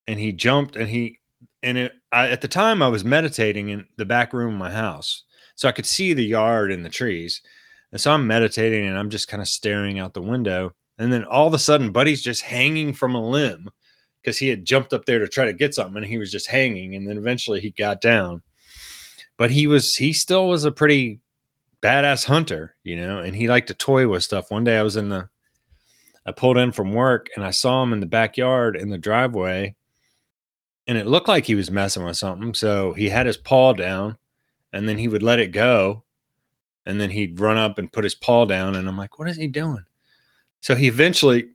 and 0.08 0.20
he 0.20 0.32
jumped 0.32 0.76
and 0.76 0.90
he 0.90 1.20
and 1.64 1.78
it 1.78 1.94
I, 2.12 2.30
at 2.30 2.42
the 2.42 2.48
time 2.48 2.82
I 2.82 2.88
was 2.88 3.04
meditating 3.04 3.70
in 3.70 3.86
the 3.98 4.06
back 4.06 4.34
room 4.34 4.54
of 4.54 4.60
my 4.60 4.72
house. 4.72 5.24
So 5.56 5.68
I 5.68 5.74
could 5.74 5.86
see 5.86 6.14
the 6.14 6.26
yard 6.26 6.72
and 6.72 6.86
the 6.86 6.90
trees. 6.90 7.42
And 7.92 8.00
so 8.00 8.12
I'm 8.12 8.28
meditating 8.28 8.88
and 8.88 8.98
I'm 8.98 9.10
just 9.10 9.28
kind 9.28 9.42
of 9.42 9.48
staring 9.48 10.00
out 10.00 10.14
the 10.14 10.22
window 10.22 10.74
and 11.00 11.14
then 11.14 11.24
all 11.24 11.48
of 11.48 11.54
a 11.54 11.60
sudden, 11.60 11.94
Buddy's 11.94 12.22
just 12.22 12.42
hanging 12.42 12.94
from 12.94 13.16
a 13.16 13.26
limb 13.26 13.70
because 14.22 14.38
he 14.38 14.50
had 14.50 14.66
jumped 14.66 14.94
up 14.94 15.06
there 15.06 15.20
to 15.20 15.28
try 15.28 15.46
to 15.46 15.54
get 15.54 15.74
something 15.74 15.98
and 15.98 16.06
he 16.06 16.18
was 16.18 16.32
just 16.32 16.48
hanging. 16.48 16.96
And 16.96 17.08
then 17.08 17.18
eventually 17.18 17.60
he 17.60 17.72
got 17.72 18.02
down. 18.02 18.42
But 19.38 19.52
he 19.52 19.68
was, 19.68 19.96
he 19.96 20.12
still 20.14 20.48
was 20.48 20.66
a 20.66 20.72
pretty 20.72 21.22
badass 21.82 22.26
hunter, 22.26 22.76
you 22.84 22.98
know, 22.98 23.20
and 23.20 23.36
he 23.36 23.48
liked 23.48 23.70
to 23.70 23.74
toy 23.74 24.08
with 24.08 24.24
stuff. 24.24 24.52
One 24.52 24.66
day 24.66 24.78
I 24.78 24.84
was 24.84 24.98
in 24.98 25.10
the, 25.10 25.30
I 26.26 26.32
pulled 26.32 26.58
in 26.58 26.74
from 26.74 26.94
work 26.94 27.30
and 27.36 27.46
I 27.46 27.52
saw 27.52 27.82
him 27.82 27.94
in 27.94 28.02
the 28.02 28.06
backyard 28.06 28.76
in 28.76 28.90
the 28.90 28.98
driveway 28.98 29.76
and 30.88 30.98
it 30.98 31.08
looked 31.08 31.28
like 31.28 31.46
he 31.46 31.56
was 31.56 31.72
messing 31.72 32.04
with 32.04 32.18
something. 32.18 32.54
So 32.54 32.94
he 32.94 33.10
had 33.10 33.28
his 33.28 33.38
paw 33.38 33.74
down 33.74 34.18
and 34.74 34.90
then 34.90 34.98
he 34.98 35.08
would 35.08 35.24
let 35.24 35.40
it 35.40 35.52
go 35.52 36.04
and 36.86 37.00
then 37.00 37.12
he'd 37.12 37.40
run 37.40 37.58
up 37.58 37.78
and 37.78 37.92
put 37.92 38.04
his 38.04 38.16
paw 38.16 38.46
down 38.46 38.76
and 38.76 38.90
I'm 38.90 38.98
like, 38.98 39.18
what 39.18 39.30
is 39.30 39.38
he 39.38 39.48
doing? 39.48 39.86
So 40.60 40.76
he 40.76 40.88
eventually 40.88 41.50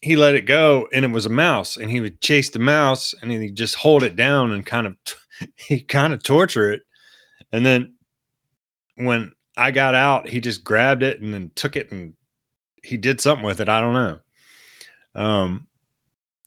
he 0.00 0.16
let 0.16 0.34
it 0.34 0.42
go 0.42 0.88
and 0.92 1.04
it 1.04 1.10
was 1.10 1.26
a 1.26 1.30
mouse 1.30 1.76
and 1.76 1.90
he 1.90 2.00
would 2.00 2.20
chase 2.20 2.50
the 2.50 2.58
mouse 2.58 3.14
and 3.20 3.32
he'd 3.32 3.56
just 3.56 3.74
hold 3.74 4.02
it 4.02 4.16
down 4.16 4.52
and 4.52 4.64
kind 4.64 4.86
of 4.86 4.96
he 5.56 5.80
kind 5.80 6.12
of 6.12 6.22
torture 6.22 6.72
it. 6.72 6.82
And 7.52 7.64
then 7.64 7.94
when 8.96 9.32
I 9.56 9.70
got 9.70 9.94
out, 9.94 10.28
he 10.28 10.40
just 10.40 10.62
grabbed 10.62 11.02
it 11.02 11.20
and 11.20 11.32
then 11.34 11.50
took 11.54 11.76
it 11.76 11.90
and 11.90 12.14
he 12.82 12.96
did 12.96 13.20
something 13.20 13.44
with 13.44 13.60
it. 13.60 13.68
I 13.68 13.80
don't 13.80 13.94
know. 13.94 14.18
Um 15.14 15.66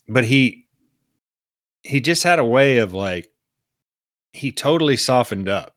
but 0.08 0.24
he 0.24 0.68
he 1.84 2.00
just 2.00 2.24
had 2.24 2.40
a 2.40 2.46
way 2.46 2.78
of 2.78 2.94
like 2.94 3.30
he 4.34 4.52
totally 4.52 4.98
softened 4.98 5.50
up. 5.50 5.76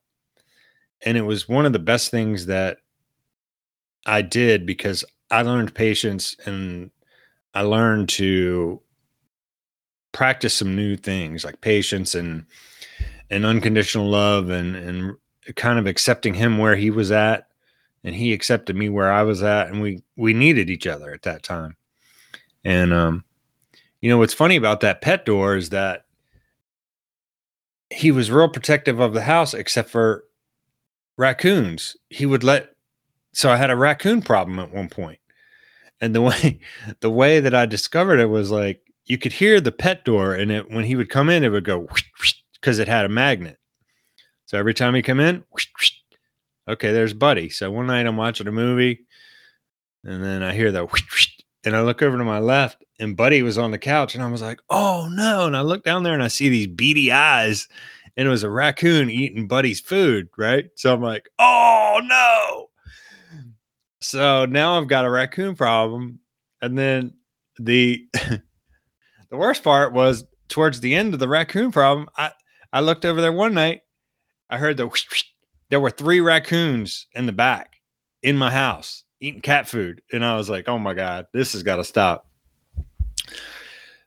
And 1.04 1.18
it 1.18 1.22
was 1.22 1.48
one 1.48 1.66
of 1.66 1.72
the 1.72 1.78
best 1.78 2.10
things 2.10 2.46
that 2.46 2.78
I 4.06 4.22
did 4.22 4.64
because 4.64 5.04
I 5.30 5.42
learned 5.42 5.74
patience 5.74 6.37
and 6.46 6.90
I 7.54 7.62
learned 7.62 8.08
to 8.10 8.80
practice 10.12 10.54
some 10.54 10.74
new 10.74 10.96
things 10.96 11.44
like 11.44 11.60
patience 11.60 12.14
and 12.14 12.46
and 13.30 13.44
unconditional 13.44 14.08
love 14.08 14.50
and 14.50 14.76
and 14.76 15.16
kind 15.56 15.78
of 15.78 15.86
accepting 15.86 16.34
him 16.34 16.58
where 16.58 16.76
he 16.76 16.90
was 16.90 17.12
at 17.12 17.48
and 18.02 18.14
he 18.14 18.32
accepted 18.32 18.76
me 18.76 18.88
where 18.88 19.12
I 19.12 19.22
was 19.22 19.42
at 19.42 19.68
and 19.68 19.80
we 19.80 20.02
we 20.16 20.32
needed 20.32 20.70
each 20.70 20.86
other 20.86 21.12
at 21.12 21.22
that 21.22 21.42
time. 21.42 21.76
And 22.64 22.92
um 22.92 23.24
you 24.00 24.10
know 24.10 24.18
what's 24.18 24.34
funny 24.34 24.56
about 24.56 24.80
that 24.80 25.00
pet 25.00 25.24
door 25.24 25.56
is 25.56 25.70
that 25.70 26.04
he 27.90 28.10
was 28.10 28.30
real 28.30 28.48
protective 28.48 29.00
of 29.00 29.14
the 29.14 29.22
house 29.22 29.54
except 29.54 29.90
for 29.90 30.24
raccoons. 31.16 31.96
He 32.10 32.26
would 32.26 32.44
let 32.44 32.70
so 33.32 33.50
I 33.50 33.56
had 33.56 33.70
a 33.70 33.76
raccoon 33.76 34.22
problem 34.22 34.58
at 34.58 34.72
one 34.72 34.88
point 34.88 35.18
and 36.00 36.14
the 36.14 36.22
way 36.22 36.61
the 37.00 37.11
way 37.11 37.40
that 37.40 37.54
I 37.54 37.66
discovered 37.66 38.20
it 38.20 38.26
was 38.26 38.50
like 38.50 38.80
you 39.07 39.18
could 39.18 39.33
hear 39.33 39.61
the 39.61 39.72
pet 39.72 40.04
door, 40.04 40.35
and 40.35 40.50
it 40.50 40.70
when 40.70 40.85
he 40.85 40.96
would 40.96 41.11
come 41.11 41.28
in, 41.28 41.44
it 41.44 41.50
would 41.50 41.64
go 41.64 41.87
because 42.54 42.78
it 42.78 42.88
had 42.88 43.04
a 43.04 43.11
magnet. 43.11 43.59
So 44.46 44.59
every 44.59 44.74
time 44.74 44.94
he 44.94 45.02
come 45.02 45.20
in, 45.20 45.44
okay, 46.68 46.92
there's 46.92 47.14
Buddy. 47.14 47.48
So 47.48 47.70
one 47.70 47.87
night 47.87 48.07
I'm 48.07 48.16
watching 48.16 48.46
a 48.46 48.52
movie, 48.52 49.07
and 50.04 50.22
then 50.22 50.42
I 50.42 50.54
hear 50.54 50.72
the 50.72 50.87
and 51.64 51.74
I 51.74 51.83
look 51.83 52.02
over 52.02 52.18
to 52.18 52.24
my 52.24 52.38
left, 52.38 52.85
and 53.00 53.16
Buddy 53.16 53.42
was 53.42 53.59
on 53.59 53.70
the 53.70 53.78
couch, 53.78 54.14
and 54.14 54.22
I 54.22 54.30
was 54.30 54.42
like, 54.42 54.61
"Oh 54.70 55.09
no!" 55.11 55.46
And 55.46 55.57
I 55.57 55.62
look 55.62 55.85
down 55.85 56.02
there, 56.02 56.14
and 56.14 56.22
I 56.22 56.28
see 56.28 56.48
these 56.48 56.66
beady 56.66 57.12
eyes, 57.12 57.68
and 58.16 58.26
it 58.26 58.30
was 58.30 58.42
a 58.42 58.50
raccoon 58.50 59.11
eating 59.11 59.48
Buddy's 59.48 59.80
food. 59.80 60.28
Right? 60.37 60.70
So 60.76 60.92
I'm 60.94 61.02
like, 61.02 61.28
"Oh 61.38 62.00
no!" 62.04 62.70
So 64.04 64.44
now 64.44 64.78
I've 64.78 64.86
got 64.86 65.06
a 65.06 65.10
raccoon 65.10 65.56
problem. 65.56 66.20
And 66.60 66.78
then 66.78 67.14
the 67.58 68.06
the 68.12 69.36
worst 69.36 69.64
part 69.64 69.92
was 69.92 70.24
towards 70.48 70.80
the 70.80 70.94
end 70.94 71.14
of 71.14 71.20
the 71.20 71.28
raccoon 71.28 71.72
problem, 71.72 72.08
I, 72.16 72.32
I 72.72 72.80
looked 72.80 73.04
over 73.04 73.20
there 73.20 73.32
one 73.32 73.54
night. 73.54 73.80
I 74.50 74.58
heard 74.58 74.76
the 74.76 74.86
whoosh, 74.86 75.06
whoosh, 75.10 75.24
there 75.70 75.80
were 75.80 75.90
three 75.90 76.20
raccoons 76.20 77.06
in 77.14 77.26
the 77.26 77.32
back 77.32 77.76
in 78.22 78.36
my 78.36 78.50
house 78.50 79.04
eating 79.20 79.40
cat 79.40 79.66
food. 79.66 80.02
And 80.12 80.24
I 80.24 80.36
was 80.36 80.50
like, 80.50 80.68
oh 80.68 80.78
my 80.78 80.92
God, 80.92 81.26
this 81.32 81.54
has 81.54 81.62
got 81.62 81.76
to 81.76 81.84
stop. 81.84 82.28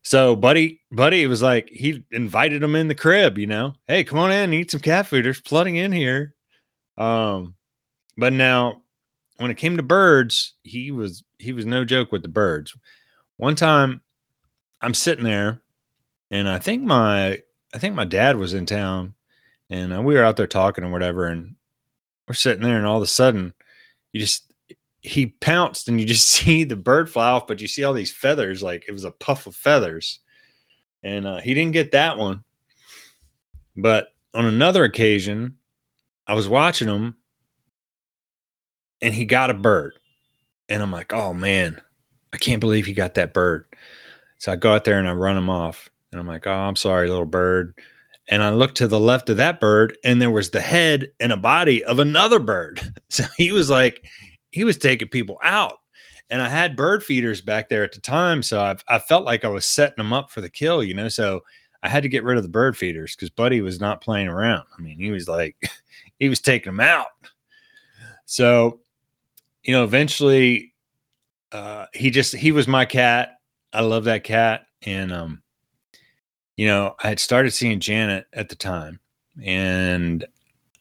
So 0.04 0.36
buddy, 0.36 0.82
buddy 0.92 1.26
was 1.26 1.42
like, 1.42 1.70
he 1.70 2.04
invited 2.12 2.62
them 2.62 2.76
in 2.76 2.88
the 2.88 2.96
crib, 2.96 3.40
you 3.40 3.48
know, 3.48 3.74
hey, 3.88 4.04
come 4.04 4.20
on 4.20 4.32
in, 4.32 4.54
eat 4.54 4.72
some 4.72 4.80
cat 4.80 5.08
food. 5.08 5.26
There's 5.26 5.40
flooding 5.40 5.78
in 5.78 5.92
here. 5.92 6.36
Um, 6.98 7.56
but 8.16 8.32
now 8.32 8.84
when 9.38 9.52
it 9.52 9.58
came 9.58 9.78
to 9.78 9.84
birds, 9.84 10.54
he 10.64 10.92
was 10.92 11.24
he 11.38 11.54
was 11.54 11.66
no 11.66 11.86
joke 11.86 12.12
with 12.12 12.22
the 12.22 12.28
birds. 12.28 12.76
One 13.38 13.56
time 13.56 14.02
I'm 14.82 14.94
sitting 14.94 15.24
there 15.24 15.62
and 16.32 16.50
I 16.50 16.60
think 16.60 16.84
my 16.84 17.42
I 17.74 17.78
think 17.78 17.96
my 17.96 18.06
dad 18.06 18.38
was 18.38 18.54
in 18.54 18.66
town 18.66 19.14
and 19.70 19.94
uh, 19.94 20.02
we 20.02 20.16
were 20.16 20.24
out 20.24 20.38
there 20.38 20.48
talking 20.48 20.84
or 20.84 20.92
whatever 20.92 21.26
and 21.26 21.56
we're 22.28 22.34
sitting 22.34 22.64
there 22.64 22.78
and 22.78 22.86
all 22.86 22.98
of 22.98 23.04
a 23.04 23.08
sudden 23.08 23.54
you 24.12 24.20
just 24.20 24.52
he 25.02 25.28
pounced 25.28 25.88
and 25.88 26.00
you 26.00 26.06
just 26.06 26.28
see 26.30 26.64
the 26.64 26.76
bird 26.76 27.10
fly 27.10 27.30
off 27.30 27.48
but 27.48 27.62
you 27.62 27.68
see 27.68 27.84
all 27.84 27.94
these 27.94 28.12
feathers 28.12 28.64
like 28.64 28.86
it 28.88 28.92
was 28.92 29.04
a 29.04 29.12
puff 29.12 29.48
of 29.48 29.56
feathers 29.56 30.20
and 31.04 31.28
uh, 31.28 31.40
he 31.40 31.54
didn't 31.54 31.74
get 31.74 31.92
that 31.92 32.18
one 32.18 32.44
but 33.76 34.10
on 34.34 34.46
another 34.46 34.84
occasion 34.84 35.58
i 36.26 36.34
was 36.34 36.48
watching 36.48 36.88
him 36.88 37.16
and 39.02 39.14
he 39.14 39.26
got 39.26 39.50
a 39.50 39.54
bird 39.54 39.94
and 40.70 40.82
i'm 40.82 40.92
like 40.92 41.14
oh 41.14 41.34
man 41.34 41.80
i 42.34 42.38
can't 42.38 42.60
believe 42.60 42.86
he 42.86 42.94
got 42.94 43.14
that 43.16 43.34
bird 43.34 43.66
so 44.38 44.52
i 44.52 44.56
go 44.56 44.74
out 44.74 44.84
there 44.84 45.00
and 45.00 45.08
i 45.08 45.14
run 45.14 45.38
him 45.38 45.50
off 45.50 45.90
and 46.12 46.20
i'm 46.20 46.28
like 46.28 46.48
oh 46.48 46.52
i'm 46.52 46.76
sorry 46.76 47.08
little 47.08 47.26
bird 47.26 47.74
and 48.30 48.44
I 48.44 48.50
looked 48.50 48.76
to 48.78 48.88
the 48.88 49.00
left 49.00 49.30
of 49.30 49.38
that 49.38 49.60
bird, 49.60 49.98
and 50.04 50.22
there 50.22 50.32
was 50.32 50.50
the 50.50 50.62
head 50.62 51.12
and 51.20 51.32
a 51.32 51.38
body 51.38 51.84
of 51.84 52.00
another 52.00 52.40
bird. 52.40 52.82
So 53.10 53.24
he 53.38 53.54
was 53.54 53.70
like, 53.70 54.06
he 54.52 54.66
was 54.66 54.78
taking 54.78 55.08
people 55.08 55.40
out. 55.42 55.78
And 56.30 56.42
I 56.42 56.50
had 56.50 56.76
bird 56.76 57.04
feeders 57.04 57.40
back 57.40 57.70
there 57.70 57.86
at 57.86 57.94
the 57.94 58.02
time. 58.02 58.44
So 58.44 58.60
I, 58.60 58.76
I 58.90 59.00
felt 59.00 59.24
like 59.24 59.46
I 59.46 59.48
was 59.48 59.66
setting 59.66 59.96
them 59.96 60.12
up 60.12 60.30
for 60.30 60.42
the 60.42 60.50
kill, 60.50 60.84
you 60.84 60.94
know? 60.94 61.08
So 61.08 61.42
I 61.84 61.88
had 61.90 62.04
to 62.04 62.10
get 62.10 62.26
rid 62.26 62.36
of 62.36 62.44
the 62.44 62.50
bird 62.50 62.78
feeders 62.78 63.16
because 63.16 63.30
Buddy 63.30 63.62
was 63.62 63.80
not 63.80 64.02
playing 64.02 64.28
around. 64.28 64.66
I 64.78 64.82
mean, 64.82 65.00
he 65.00 65.10
was 65.10 65.30
like, 65.30 65.56
he 66.20 66.28
was 66.28 66.42
taking 66.42 66.74
them 66.74 66.82
out. 66.82 67.08
So, 68.26 68.82
you 69.68 69.74
know, 69.74 69.84
eventually 69.84 70.74
uh, 71.52 71.86
he 71.94 72.10
just, 72.10 72.36
he 72.36 72.52
was 72.52 72.68
my 72.68 72.86
cat. 72.86 73.38
I 73.72 73.82
love 73.82 74.06
that 74.06 74.24
cat. 74.24 74.66
And, 74.82 75.14
um, 75.14 75.44
you 76.58 76.66
know, 76.66 76.96
I 77.04 77.10
had 77.10 77.20
started 77.20 77.52
seeing 77.52 77.80
Janet 77.80 78.26
at 78.34 78.50
the 78.50 78.56
time, 78.56 79.00
and 79.44 80.24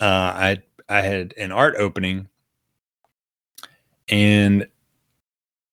uh, 0.00 0.04
I 0.04 0.62
I 0.88 1.02
had 1.02 1.34
an 1.36 1.52
art 1.52 1.74
opening, 1.76 2.28
and 4.08 4.66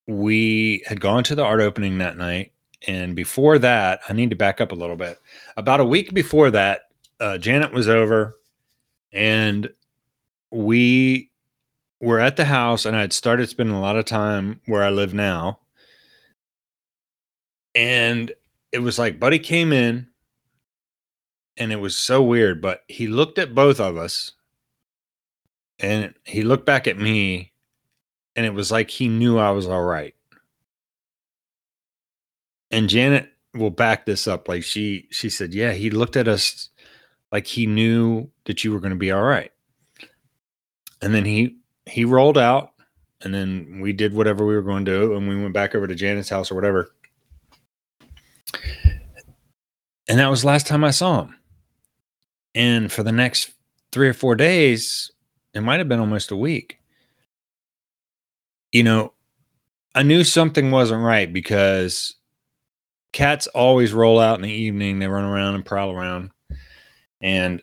we 0.06 0.84
had 0.86 0.99
gone 0.99 1.23
to 1.23 1.36
the 1.36 1.43
art 1.43 1.62
opening 1.62 1.99
that 1.99 2.17
night. 2.17 2.52
And 2.86 3.15
before 3.15 3.58
that, 3.60 4.02
I 4.10 4.13
need 4.13 4.30
to 4.32 4.36
back 4.36 4.60
up 4.60 4.73
a 4.73 4.76
little 4.76 4.97
bit. 4.97 5.19
About 5.56 5.80
a 5.80 5.86
week 5.86 6.13
before 6.13 6.52
that, 6.52 6.89
uh, 7.21 7.38
Janet 7.38 7.71
was 7.71 7.88
over, 7.88 8.38
and 9.13 9.69
we 10.52 11.30
were 12.04 12.20
at 12.20 12.36
the 12.36 12.46
house, 12.46 12.86
and 12.86 12.98
I 12.98 13.02
had 13.02 13.13
started 13.13 13.50
spending 13.50 13.76
a 13.76 13.82
lot 13.82 13.96
of 13.96 14.04
time 14.04 14.60
where 14.66 14.84
I 14.84 14.89
live 14.89 15.13
now. 15.13 15.60
And 17.74 18.32
it 18.74 18.80
was 18.80 19.00
like 19.00 19.20
Buddy 19.20 19.39
came 19.39 19.72
in 19.72 20.08
and 21.56 21.72
it 21.72 21.78
was 21.78 21.96
so 21.96 22.22
weird, 22.22 22.62
but 22.62 22.84
he 22.88 23.08
looked 23.08 23.39
at 23.39 23.56
both 23.56 23.80
of 23.80 23.98
us 23.98 24.32
and 25.80 26.13
he 26.26 26.44
looked 26.44 26.66
back 26.66 26.88
at 26.88 26.98
me 26.98 27.54
and 28.36 28.46
it 28.46 28.54
was 28.54 28.70
like 28.70 28.89
he 28.89 29.08
knew 29.08 29.38
I 29.38 29.52
was 29.52 29.68
all 29.68 29.84
right. 29.84 30.13
And 32.70 32.89
Janet 32.89 33.30
will 33.54 33.70
back 33.70 34.06
this 34.06 34.28
up 34.28 34.50
like 34.50 34.63
she 34.63 35.08
she 35.10 35.30
said, 35.30 35.54
"Yeah, 35.54 35.72
he 35.72 35.89
looked 35.89 36.18
at 36.18 36.28
us 36.28 36.70
like 37.32 37.48
he 37.48 37.66
knew 37.66 38.30
that 38.46 38.63
you 38.63 38.74
were 38.74 38.80
going 38.80 38.92
to 38.94 38.98
be 38.98 39.12
all 39.12 39.22
right." 39.24 39.52
And 41.02 41.13
then 41.13 41.26
he 41.26 41.58
he 41.86 42.06
rolled 42.06 42.38
out 42.38 42.72
and 43.22 43.34
then 43.34 43.80
we 43.82 43.93
did 43.93 44.13
whatever 44.13 44.46
we 44.46 44.56
were 44.56 44.62
going 44.62 44.86
to 44.86 44.91
do 44.91 45.15
and 45.15 45.28
we 45.28 45.39
went 45.39 45.54
back 45.54 45.76
over 45.76 45.88
to 45.88 45.96
Janet's 45.96 46.30
house 46.30 46.52
or 46.52 46.56
whatever 46.56 46.91
and 50.08 50.19
that 50.19 50.30
was 50.30 50.41
the 50.41 50.48
last 50.48 50.67
time 50.67 50.84
I 50.84 50.91
saw 50.91 51.24
him. 51.24 51.36
And 52.56 52.91
for 52.91 53.04
the 53.04 53.12
next 53.12 53.52
three 53.91 54.08
or 54.08 54.13
four 54.13 54.36
days, 54.36 55.12
it 55.54 55.62
might 55.62 55.80
have 55.80 55.89
been 55.89 56.00
almost 56.00 56.32
a 56.32 56.36
week. 56.36 56.80
You 58.72 58.84
know, 58.84 59.13
I 59.96 60.04
knew 60.04 60.24
something 60.24 60.72
wasn't 60.72 61.04
right 61.04 61.32
because 61.32 62.15
cats 63.12 63.48
always 63.48 63.93
roll 63.93 64.19
out 64.19 64.38
in 64.38 64.41
the 64.41 64.52
evening. 64.52 65.00
They 65.00 65.08
run 65.08 65.24
around 65.24 65.56
and 65.56 65.65
prowl 65.65 65.91
around. 65.91 66.32
And, 67.22 67.62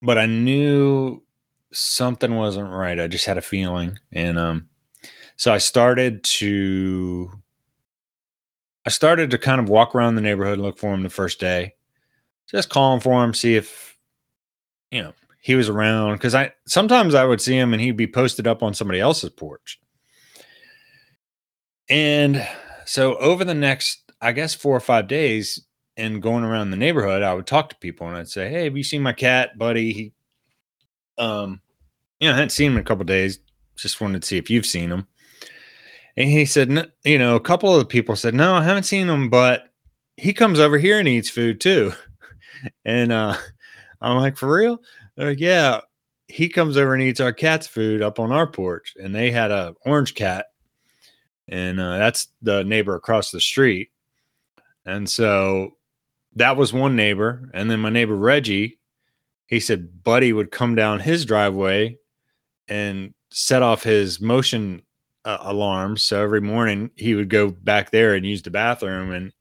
but 0.00 0.16
I 0.18 0.26
knew 0.26 1.22
something 1.72 2.34
wasn't 2.34 2.70
right. 2.70 2.98
I 2.98 3.06
just 3.06 3.26
had 3.26 3.38
a 3.38 3.42
feeling. 3.42 3.98
And, 4.12 4.38
um, 4.38 4.68
so 5.38 5.52
I 5.52 5.58
started 5.58 6.24
to 6.24 7.30
I 8.84 8.90
started 8.90 9.30
to 9.30 9.38
kind 9.38 9.60
of 9.60 9.68
walk 9.68 9.94
around 9.94 10.14
the 10.14 10.20
neighborhood 10.20 10.54
and 10.54 10.62
look 10.62 10.78
for 10.78 10.92
him 10.92 11.02
the 11.02 11.10
first 11.10 11.38
day. 11.38 11.74
Just 12.50 12.70
calling 12.70 13.00
for 13.00 13.22
him, 13.22 13.34
see 13.34 13.54
if 13.54 13.96
you 14.90 15.02
know 15.02 15.12
he 15.40 15.54
was 15.54 15.68
around. 15.68 16.14
Because 16.14 16.34
I 16.34 16.52
sometimes 16.66 17.14
I 17.14 17.24
would 17.24 17.40
see 17.40 17.56
him 17.56 17.72
and 17.72 17.80
he'd 17.80 17.96
be 17.96 18.06
posted 18.06 18.46
up 18.48 18.62
on 18.62 18.74
somebody 18.74 18.98
else's 18.98 19.30
porch. 19.30 19.78
And 21.88 22.46
so 22.84 23.16
over 23.18 23.44
the 23.44 23.54
next, 23.54 24.10
I 24.20 24.32
guess, 24.32 24.54
four 24.54 24.76
or 24.76 24.80
five 24.80 25.06
days, 25.06 25.64
and 25.96 26.22
going 26.22 26.44
around 26.44 26.70
the 26.70 26.76
neighborhood, 26.76 27.22
I 27.22 27.34
would 27.34 27.46
talk 27.46 27.68
to 27.70 27.76
people 27.76 28.08
and 28.08 28.16
I'd 28.16 28.28
say, 28.28 28.50
"Hey, 28.50 28.64
have 28.64 28.76
you 28.76 28.82
seen 28.82 29.02
my 29.02 29.12
cat, 29.12 29.56
buddy?" 29.56 29.92
He, 29.92 30.12
um, 31.18 31.60
know, 32.20 32.32
I 32.32 32.34
hadn't 32.34 32.50
seen 32.50 32.72
him 32.72 32.76
in 32.76 32.82
a 32.82 32.84
couple 32.84 33.04
days. 33.04 33.38
Just 33.76 34.00
wanted 34.00 34.22
to 34.22 34.28
see 34.28 34.38
if 34.38 34.50
you've 34.50 34.66
seen 34.66 34.90
him. 34.90 35.06
And 36.16 36.28
he 36.28 36.44
said, 36.44 36.90
you 37.04 37.18
know, 37.18 37.36
a 37.36 37.40
couple 37.40 37.72
of 37.72 37.78
the 37.78 37.84
people 37.84 38.16
said, 38.16 38.34
no, 38.34 38.54
I 38.54 38.64
haven't 38.64 38.82
seen 38.84 39.08
him, 39.08 39.30
but 39.30 39.68
he 40.16 40.32
comes 40.32 40.58
over 40.58 40.76
here 40.76 40.98
and 40.98 41.06
eats 41.06 41.30
food 41.30 41.60
too. 41.60 41.92
and 42.84 43.12
uh, 43.12 43.36
I'm 44.00 44.16
like, 44.16 44.36
for 44.36 44.52
real? 44.52 44.82
They're 45.16 45.28
like, 45.28 45.40
yeah, 45.40 45.80
he 46.26 46.48
comes 46.48 46.76
over 46.76 46.94
and 46.94 47.02
eats 47.02 47.20
our 47.20 47.32
cat's 47.32 47.66
food 47.66 48.02
up 48.02 48.18
on 48.18 48.32
our 48.32 48.46
porch. 48.46 48.94
And 48.96 49.14
they 49.14 49.30
had 49.30 49.50
a 49.52 49.74
orange 49.86 50.14
cat, 50.14 50.46
and 51.46 51.80
uh, 51.80 51.98
that's 51.98 52.28
the 52.42 52.64
neighbor 52.64 52.94
across 52.94 53.30
the 53.30 53.40
street. 53.40 53.90
And 54.84 55.08
so 55.08 55.76
that 56.34 56.56
was 56.56 56.72
one 56.72 56.96
neighbor. 56.96 57.48
And 57.54 57.70
then 57.70 57.80
my 57.80 57.90
neighbor 57.90 58.16
Reggie, 58.16 58.77
he 59.48 59.58
said 59.58 60.04
Buddy 60.04 60.32
would 60.32 60.52
come 60.52 60.76
down 60.76 61.00
his 61.00 61.24
driveway 61.24 61.98
and 62.68 63.12
set 63.30 63.62
off 63.62 63.82
his 63.82 64.20
motion 64.20 64.82
uh, 65.24 65.38
alarms. 65.40 66.02
So 66.02 66.22
every 66.22 66.40
morning 66.40 66.90
he 66.96 67.14
would 67.14 67.28
go 67.28 67.50
back 67.50 67.90
there 67.90 68.14
and 68.14 68.24
use 68.24 68.42
the 68.42 68.50
bathroom, 68.50 69.10
and 69.10 69.32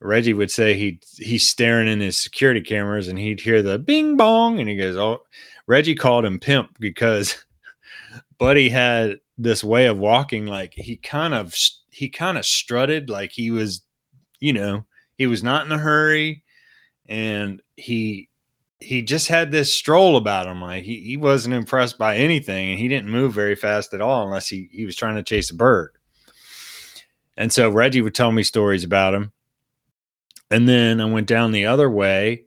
Reggie 0.00 0.34
would 0.34 0.50
say 0.50 0.74
he 0.74 1.00
he's 1.18 1.48
staring 1.48 1.86
in 1.86 2.00
his 2.00 2.18
security 2.18 2.60
cameras, 2.60 3.08
and 3.08 3.18
he'd 3.18 3.40
hear 3.40 3.62
the 3.62 3.78
bing 3.78 4.16
bong, 4.16 4.58
and 4.58 4.68
he 4.68 4.76
goes, 4.76 4.96
"Oh." 4.96 5.22
Reggie 5.66 5.94
called 5.94 6.24
him 6.24 6.40
pimp 6.40 6.76
because 6.80 7.44
Buddy 8.38 8.68
had 8.68 9.20
this 9.38 9.62
way 9.62 9.86
of 9.86 9.98
walking, 9.98 10.46
like 10.46 10.74
he 10.74 10.96
kind 10.96 11.32
of 11.32 11.54
he 11.92 12.08
kind 12.08 12.36
of 12.36 12.44
strutted, 12.44 13.08
like 13.08 13.30
he 13.30 13.52
was, 13.52 13.80
you 14.40 14.52
know, 14.52 14.84
he 15.16 15.28
was 15.28 15.44
not 15.44 15.64
in 15.64 15.70
a 15.70 15.78
hurry, 15.78 16.42
and 17.06 17.62
he 17.76 18.29
he 18.80 19.02
just 19.02 19.28
had 19.28 19.50
this 19.50 19.72
stroll 19.72 20.16
about 20.16 20.46
him. 20.46 20.62
Like 20.62 20.84
he, 20.84 21.00
he 21.00 21.16
wasn't 21.16 21.54
impressed 21.54 21.98
by 21.98 22.16
anything 22.16 22.70
and 22.70 22.78
he 22.78 22.88
didn't 22.88 23.10
move 23.10 23.32
very 23.32 23.54
fast 23.54 23.92
at 23.94 24.00
all 24.00 24.24
unless 24.24 24.48
he, 24.48 24.68
he 24.72 24.86
was 24.86 24.96
trying 24.96 25.16
to 25.16 25.22
chase 25.22 25.50
a 25.50 25.54
bird. 25.54 25.92
And 27.36 27.52
so 27.52 27.70
Reggie 27.70 28.02
would 28.02 28.14
tell 28.14 28.32
me 28.32 28.42
stories 28.42 28.84
about 28.84 29.14
him. 29.14 29.32
And 30.50 30.68
then 30.68 31.00
I 31.00 31.04
went 31.04 31.28
down 31.28 31.52
the 31.52 31.66
other 31.66 31.90
way 31.90 32.44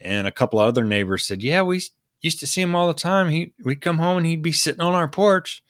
and 0.00 0.26
a 0.26 0.32
couple 0.32 0.58
other 0.58 0.84
neighbors 0.84 1.24
said, 1.24 1.42
Yeah, 1.42 1.62
we 1.62 1.82
used 2.20 2.40
to 2.40 2.46
see 2.46 2.60
him 2.60 2.74
all 2.74 2.88
the 2.88 2.94
time. 2.94 3.30
He 3.30 3.52
we'd 3.64 3.80
come 3.80 3.98
home 3.98 4.18
and 4.18 4.26
he'd 4.26 4.42
be 4.42 4.52
sitting 4.52 4.80
on 4.80 4.94
our 4.94 5.08
porch. 5.08 5.62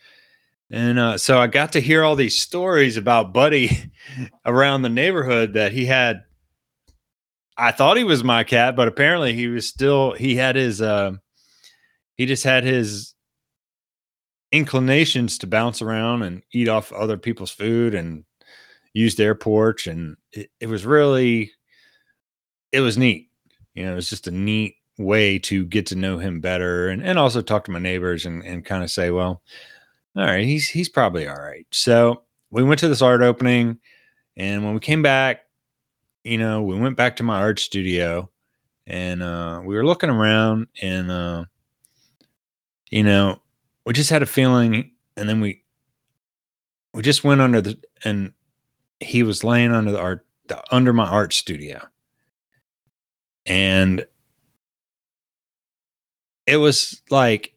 And 0.70 0.98
uh, 0.98 1.16
so 1.16 1.38
I 1.38 1.46
got 1.46 1.72
to 1.72 1.80
hear 1.80 2.04
all 2.04 2.14
these 2.16 2.38
stories 2.38 2.96
about 2.98 3.32
Buddy 3.32 3.90
around 4.44 4.82
the 4.82 4.90
neighborhood 4.90 5.54
that 5.54 5.72
he 5.72 5.86
had 5.86 6.24
I 7.58 7.72
thought 7.72 7.96
he 7.96 8.04
was 8.04 8.22
my 8.22 8.44
cat, 8.44 8.76
but 8.76 8.86
apparently 8.86 9.34
he 9.34 9.48
was 9.48 9.66
still 9.68 10.12
he 10.12 10.36
had 10.36 10.54
his 10.54 10.80
uh 10.80 11.12
he 12.16 12.24
just 12.26 12.44
had 12.44 12.64
his 12.64 13.14
inclinations 14.52 15.38
to 15.38 15.46
bounce 15.46 15.82
around 15.82 16.22
and 16.22 16.42
eat 16.54 16.68
off 16.68 16.92
other 16.92 17.18
people's 17.18 17.50
food 17.50 17.94
and 17.94 18.24
use 18.94 19.16
their 19.16 19.34
porch 19.34 19.86
and 19.86 20.16
it, 20.32 20.50
it 20.60 20.68
was 20.68 20.86
really 20.86 21.52
it 22.72 22.80
was 22.80 22.96
neat. 22.96 23.28
You 23.74 23.84
know, 23.86 23.92
it 23.92 23.96
was 23.96 24.08
just 24.08 24.28
a 24.28 24.32
neat 24.32 24.76
way 24.96 25.38
to 25.38 25.64
get 25.66 25.86
to 25.86 25.96
know 25.96 26.18
him 26.18 26.40
better 26.40 26.88
and, 26.88 27.02
and 27.02 27.18
also 27.18 27.42
talk 27.42 27.64
to 27.64 27.70
my 27.70 27.78
neighbors 27.78 28.24
and, 28.24 28.44
and 28.44 28.64
kind 28.64 28.82
of 28.82 28.90
say, 28.90 29.10
well, 29.10 29.42
all 30.16 30.24
right, 30.24 30.44
he's 30.44 30.68
he's 30.68 30.88
probably 30.88 31.26
all 31.26 31.40
right. 31.40 31.66
So 31.72 32.22
we 32.50 32.62
went 32.62 32.80
to 32.80 32.88
this 32.88 33.02
art 33.02 33.22
opening 33.22 33.78
and 34.36 34.64
when 34.64 34.74
we 34.74 34.80
came 34.80 35.02
back, 35.02 35.40
you 36.24 36.38
know, 36.38 36.62
we 36.62 36.78
went 36.78 36.96
back 36.96 37.16
to 37.16 37.22
my 37.22 37.38
art 37.38 37.59
studio 37.59 38.31
and 38.87 39.22
uh, 39.22 39.61
we 39.64 39.74
were 39.76 39.87
looking 39.87 40.11
around 40.11 40.68
and, 40.83 41.11
uh, 41.11 41.44
you 42.90 43.02
know, 43.02 43.40
we 43.85 43.92
just 43.92 44.11
had 44.11 44.22
a 44.22 44.26
feeling 44.26 44.92
and 45.16 45.28
then 45.28 45.40
we 45.40 45.62
we 46.94 47.02
just 47.02 47.24
went 47.24 47.40
under 47.40 47.61
the 47.61 47.78
and 48.04 48.33
he 49.00 49.22
was 49.22 49.44
laying 49.44 49.72
under 49.72 49.92
the 49.92 50.00
art 50.00 50.26
the, 50.48 50.62
under 50.74 50.92
my 50.92 51.07
art 51.07 51.33
studio. 51.33 51.81
And 53.46 54.07
it 56.46 56.57
was 56.57 57.02
like 57.11 57.52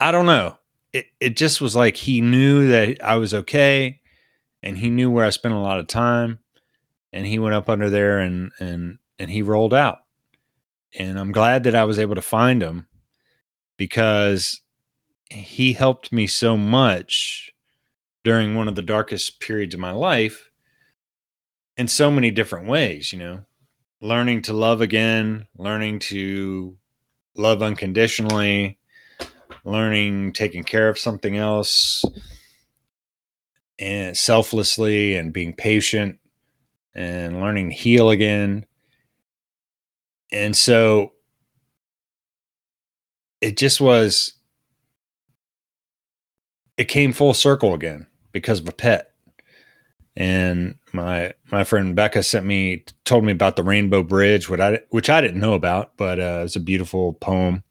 i 0.00 0.12
don't 0.12 0.26
know. 0.26 0.56
It, 0.92 1.06
it 1.20 1.36
just 1.36 1.60
was 1.60 1.76
like 1.76 1.96
he 1.96 2.20
knew 2.22 2.68
that 2.68 3.04
i 3.04 3.16
was 3.16 3.34
okay 3.34 4.00
and 4.62 4.78
he 4.78 4.90
knew 4.90 5.10
where 5.10 5.24
i 5.24 5.30
spent 5.30 5.54
a 5.54 5.58
lot 5.58 5.78
of 5.78 5.86
time 5.86 6.38
and 7.12 7.26
he 7.26 7.38
went 7.38 7.54
up 7.54 7.68
under 7.68 7.90
there 7.90 8.18
and 8.18 8.52
and 8.60 8.98
and 9.18 9.30
he 9.30 9.42
rolled 9.42 9.74
out. 9.74 9.98
And 10.98 11.18
i'm 11.18 11.32
glad 11.32 11.64
that 11.64 11.74
i 11.74 11.84
was 11.84 11.98
able 11.98 12.14
to 12.14 12.22
find 12.22 12.62
him 12.62 12.86
because 13.76 14.60
he 15.30 15.72
helped 15.72 16.12
me 16.12 16.26
so 16.26 16.56
much 16.56 17.52
during 18.24 18.54
one 18.54 18.68
of 18.68 18.74
the 18.74 18.82
darkest 18.82 19.40
periods 19.40 19.74
of 19.74 19.80
my 19.80 19.90
life 19.90 20.50
in 21.76 21.86
so 21.86 22.10
many 22.10 22.30
different 22.30 22.66
ways, 22.66 23.12
you 23.12 23.18
know, 23.18 23.40
learning 24.00 24.42
to 24.42 24.52
love 24.52 24.80
again, 24.80 25.46
learning 25.56 25.98
to 25.98 26.76
love 27.36 27.62
unconditionally, 27.62 28.78
learning 29.64 30.32
taking 30.32 30.64
care 30.64 30.88
of 30.88 30.98
something 30.98 31.36
else 31.36 32.04
and 33.78 34.16
selflessly 34.16 35.16
and 35.16 35.32
being 35.32 35.52
patient 35.54 36.18
and 36.94 37.40
learning 37.40 37.70
to 37.70 37.76
heal 37.76 38.10
again. 38.10 38.66
And 40.32 40.56
so 40.56 41.12
it 43.40 43.56
just 43.56 43.80
was 43.80 44.34
it 46.76 46.84
came 46.86 47.12
full 47.12 47.34
circle 47.34 47.74
again 47.74 48.06
because 48.32 48.60
of 48.60 48.68
a 48.68 48.72
pet. 48.72 49.12
And 50.16 50.76
my 50.92 51.34
my 51.52 51.62
friend 51.62 51.94
Becca 51.94 52.24
sent 52.24 52.44
me 52.44 52.84
told 53.04 53.24
me 53.24 53.32
about 53.32 53.54
the 53.54 53.62
Rainbow 53.62 54.02
Bridge, 54.02 54.48
which 54.48 54.60
I 54.60 54.80
which 54.90 55.08
I 55.08 55.20
didn't 55.20 55.40
know 55.40 55.54
about, 55.54 55.96
but 55.96 56.18
uh, 56.18 56.42
it's 56.44 56.56
a 56.56 56.60
beautiful 56.60 57.12
poem 57.14 57.62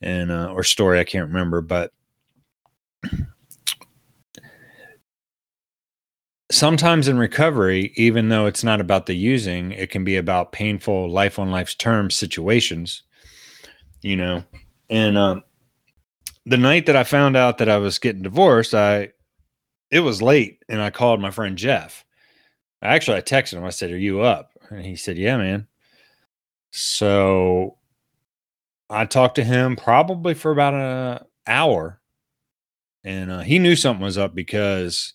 and 0.00 0.30
uh, 0.30 0.50
or 0.52 0.64
story 0.64 0.98
I 0.98 1.04
can't 1.04 1.28
remember, 1.28 1.60
but 1.60 1.92
sometimes 6.58 7.08
in 7.08 7.18
recovery, 7.18 7.92
even 7.94 8.28
though 8.28 8.46
it's 8.46 8.64
not 8.64 8.80
about 8.80 9.06
the 9.06 9.14
using, 9.14 9.72
it 9.72 9.90
can 9.90 10.04
be 10.04 10.16
about 10.16 10.52
painful 10.52 11.08
life 11.08 11.38
on 11.38 11.50
life's 11.50 11.74
terms 11.74 12.16
situations, 12.16 13.02
you 14.02 14.16
know. 14.16 14.44
And 14.90 15.16
um, 15.16 15.44
the 16.44 16.56
night 16.56 16.86
that 16.86 16.96
I 16.96 17.04
found 17.04 17.36
out 17.36 17.58
that 17.58 17.68
I 17.68 17.78
was 17.78 17.98
getting 17.98 18.22
divorced, 18.22 18.74
I 18.74 19.12
it 19.90 20.00
was 20.00 20.20
late 20.20 20.62
and 20.68 20.82
I 20.82 20.90
called 20.90 21.20
my 21.20 21.30
friend 21.30 21.56
Jeff. 21.56 22.04
Actually, 22.82 23.18
I 23.18 23.22
texted 23.22 23.54
him. 23.54 23.64
I 23.64 23.70
said, 23.70 23.90
"Are 23.90 23.98
you 23.98 24.20
up?" 24.20 24.50
And 24.70 24.84
he 24.84 24.96
said, 24.96 25.16
"Yeah, 25.16 25.36
man." 25.36 25.66
So 26.70 27.78
I 28.90 29.06
talked 29.06 29.36
to 29.36 29.44
him 29.44 29.76
probably 29.76 30.34
for 30.34 30.50
about 30.50 30.74
an 30.74 31.26
hour, 31.46 32.00
and 33.04 33.30
uh, 33.30 33.40
he 33.40 33.58
knew 33.58 33.76
something 33.76 34.04
was 34.04 34.18
up 34.18 34.34
because 34.34 35.14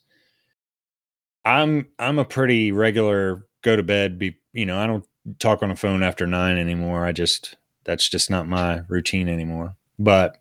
I'm 1.46 1.88
I'm 2.00 2.20
a 2.20 2.26
pretty 2.26 2.72
regular 2.72 3.46
go 3.62 3.76
to 3.76 3.84
bed. 3.84 4.18
Be 4.18 4.38
you 4.54 4.66
know 4.66 4.78
I 4.78 4.88
don't 4.88 5.06
talk 5.40 5.64
on 5.64 5.70
the 5.70 5.76
phone 5.76 6.04
after 6.04 6.28
nine 6.28 6.58
anymore. 6.58 7.06
I 7.06 7.12
just 7.12 7.56
that's 7.84 8.08
just 8.10 8.30
not 8.30 8.48
my 8.48 8.82
routine 8.88 9.28
anymore. 9.28 9.76
But 10.00 10.38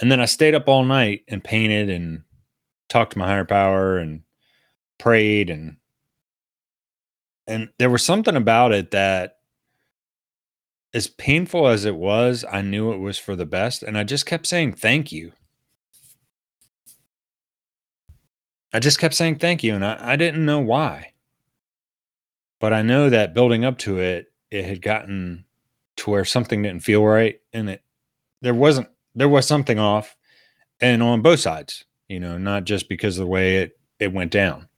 and 0.00 0.10
then 0.10 0.20
I 0.20 0.24
stayed 0.24 0.54
up 0.54 0.68
all 0.68 0.84
night 0.84 1.22
and 1.28 1.42
painted 1.42 1.90
and 1.90 2.22
talked 2.88 3.12
to 3.12 3.18
my 3.18 3.26
higher 3.26 3.44
power 3.44 3.98
and 3.98 4.22
prayed 4.98 5.50
and 5.50 5.76
and 7.46 7.68
there 7.78 7.90
was 7.90 8.02
something 8.02 8.36
about 8.36 8.72
it 8.72 8.90
that 8.92 9.36
as 10.94 11.08
painful 11.08 11.66
as 11.66 11.84
it 11.84 11.96
was, 11.96 12.44
I 12.50 12.62
knew 12.62 12.92
it 12.92 12.98
was 12.98 13.18
for 13.18 13.36
the 13.36 13.44
best 13.44 13.82
and 13.82 13.98
I 13.98 14.04
just 14.04 14.26
kept 14.26 14.46
saying 14.46 14.74
thank 14.74 15.12
you. 15.12 15.32
I 18.74 18.80
just 18.80 18.98
kept 18.98 19.14
saying 19.14 19.36
thank 19.38 19.62
you 19.62 19.74
and 19.76 19.84
I, 19.84 19.96
I 20.00 20.16
didn't 20.16 20.44
know 20.44 20.58
why. 20.58 21.12
But 22.60 22.72
I 22.72 22.82
know 22.82 23.08
that 23.08 23.32
building 23.32 23.64
up 23.64 23.78
to 23.78 24.00
it, 24.00 24.32
it 24.50 24.64
had 24.64 24.82
gotten 24.82 25.44
to 25.98 26.10
where 26.10 26.24
something 26.24 26.60
didn't 26.62 26.82
feel 26.82 27.04
right 27.04 27.40
and 27.52 27.70
it 27.70 27.82
there 28.42 28.54
wasn't 28.54 28.88
there 29.14 29.28
was 29.28 29.46
something 29.46 29.78
off 29.78 30.16
and 30.80 31.04
on 31.04 31.22
both 31.22 31.38
sides, 31.38 31.84
you 32.08 32.18
know, 32.18 32.36
not 32.36 32.64
just 32.64 32.88
because 32.88 33.16
of 33.16 33.22
the 33.22 33.30
way 33.30 33.58
it, 33.58 33.78
it 34.00 34.12
went 34.12 34.32
down. 34.32 34.68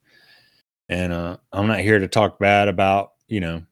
And 0.91 1.13
uh, 1.13 1.39
I'm 1.51 1.67
not 1.67 1.81
here 1.81 1.99
to 1.99 2.07
talk 2.07 2.39
bad 2.39 2.69
about, 2.69 3.13
you 3.29 3.41
know, 3.41 3.63